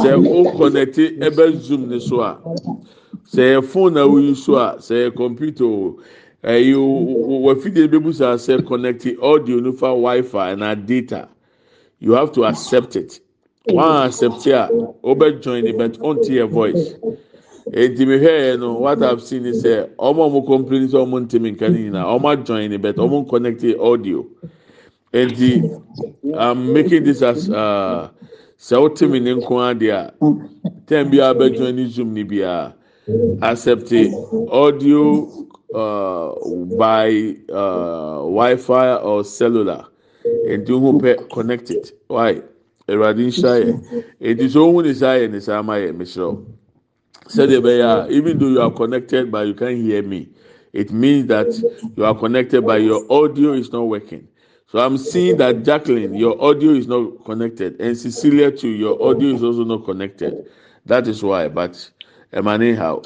Sɛ 0.00 0.14
o 0.16 0.56
connect 0.56 0.96
ɛbɛ 0.96 1.60
zoom 1.60 1.88
ne 1.90 1.98
so 2.00 2.20
a, 2.22 2.38
sɛ 3.28 3.60
yɛ 3.60 3.64
phone 3.64 3.94
na 3.94 4.02
o 4.02 4.16
use 4.16 4.44
so 4.44 4.54
a, 4.56 4.76
sɛ 4.76 5.10
yɛ 5.10 5.16
computer 5.16 5.64
o, 5.64 6.00
ɛyi 6.44 6.74
o 6.74 7.42
wafidie 7.46 7.88
bɛ 7.88 8.02
busa 8.02 8.34
sɛ 8.36 8.64
connect 8.66 9.06
audio 9.22 9.60
nufa 9.60 9.92
Wi-Fi 9.94 10.54
na 10.54 10.74
data. 10.74 11.28
You 11.98 12.12
have 12.12 12.32
to 12.32 12.44
accept 12.44 12.96
it. 12.96 13.20
One 13.64 14.06
accept 14.06 14.46
it 14.46 14.52
a, 14.52 14.68
o 14.70 15.14
bɛ 15.14 15.40
join 15.42 15.66
it 15.66 15.76
but 15.76 15.94
to 15.94 16.32
your 16.32 16.46
voice. 16.46 16.94
eti 17.72 18.06
mi 18.06 18.16
hwɛ 18.18 18.32
yɛ 18.40 18.60
no 18.60 18.74
what 18.74 19.02
i 19.02 19.06
have 19.08 19.22
seen 19.22 19.44
is 19.46 19.62
sɛ 19.64 19.88
ɔmo 19.98 20.22
a 20.26 20.30
ɔmo 20.30 20.46
complain 20.46 20.86
sɛ 20.86 21.02
ɔmo 21.04 21.26
ntumi 21.26 21.50
nka 21.56 21.68
ne 21.72 21.78
nyinaa 21.90 22.04
ɔmo 22.14 22.32
adjoin 22.36 22.70
ne 22.70 22.76
but 22.76 22.96
ɔmo 22.96 23.28
connect 23.28 23.64
audio 23.80 24.24
eti 25.12 25.62
i'm 26.38 26.72
making 26.72 27.02
this 27.02 27.22
as 27.22 27.50
uh, 27.50 28.08
sɛ 28.58 28.76
ɔte 28.88 29.10
mi 29.10 29.18
ne 29.18 29.34
nko 29.34 29.54
adeɛ 29.74 29.90
a 29.92 30.12
ten 30.86 31.10
bi 31.10 31.16
a 31.18 31.34
bɛ 31.34 31.56
join 31.56 31.88
zoom 31.88 32.14
ne 32.14 32.22
bi 32.22 32.36
a 32.36 32.72
accept 33.42 33.92
audio 34.50 35.26
uh, 35.74 36.32
by 36.76 37.36
uh, 37.52 38.18
wi-fi 38.22 38.96
or 38.96 39.24
cellular. 39.24 39.86
Eti 40.24 40.72
ohun 40.72 41.00
pɛ 41.00 41.28
connect 41.30 41.70
it. 41.70 41.92
Why? 42.08 42.42
Ɛwurade 42.88 43.18
nhyira 43.26 43.60
yɛ 43.62 44.04
eti 44.20 44.48
so 44.48 44.66
ohun 44.70 44.84
ne 44.84 44.94
sa 44.94 45.14
yɛ 45.14 45.30
ne 45.30 45.40
sa 45.40 45.58
ama 45.58 45.74
yɛ 45.74 45.94
even 48.10 48.38
though 48.38 48.48
you 48.48 48.60
are 48.60 48.70
connected 48.70 49.30
but 49.30 49.46
you 49.46 49.54
can't 49.54 49.76
hear 49.78 50.02
me 50.02 50.28
it 50.72 50.92
means 50.92 51.26
that 51.26 51.46
you 51.96 52.04
are 52.04 52.14
connected 52.14 52.64
but 52.64 52.82
your 52.82 53.04
audio 53.10 53.52
is 53.54 53.72
not 53.72 53.82
working. 53.82 54.28
So 54.68 54.78
i'm 54.80 54.98
seeing 54.98 55.36
that 55.38 55.64
jacqueline 55.64 56.14
your 56.14 56.40
audio 56.42 56.70
is 56.72 56.86
not 56.86 57.24
connected. 57.24 57.80
And 57.80 57.96
cecilia 57.96 58.50
too 58.52 58.68
your 58.68 59.02
audio 59.02 59.34
is 59.34 59.42
also 59.42 59.64
not 59.64 59.84
connected. 59.84 60.48
That 60.84 61.08
is 61.08 61.22
why 61.22 61.48
but 61.48 61.90
anyhow 62.32 63.02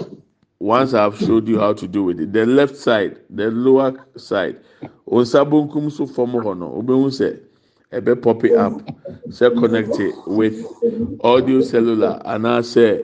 once 0.60 0.94
i've 0.94 1.18
showed 1.18 1.48
you 1.48 1.58
how 1.58 1.72
to 1.72 1.88
do 1.88 2.08
it 2.10 2.32
the 2.32 2.46
left 2.46 2.76
side 2.76 3.18
the 3.30 3.50
lower 3.50 3.92
side 4.16 4.56
onsabunkum 5.08 5.90
so 5.90 6.06
form 6.06 6.32
hono 6.32 6.78
obehu 6.78 7.10
say 7.12 7.36
ebe 7.92 8.14
pop 8.22 8.44
it 8.44 8.52
up 8.56 8.80
say 9.30 9.50
connected 9.50 10.12
with 10.26 10.64
audio 11.24 11.60
cellular 11.60 12.20
and 12.26 12.46
i 12.46 12.60
say 12.60 13.02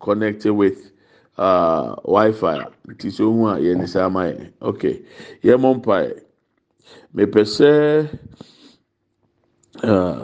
connected 0.00 0.52
with 0.52 0.92
uh, 1.38 1.94
Wi-Fi. 2.04 2.64
Nti 2.88 3.12
so 3.12 3.30
hu. 3.32 3.46
Okay, 4.68 5.00
yɛn 5.42 5.60
mo 5.60 5.74
mpa 5.74 5.96
yɛ. 6.06 6.20
Mepɛ. 7.14 8.18
Uh, 9.82 10.16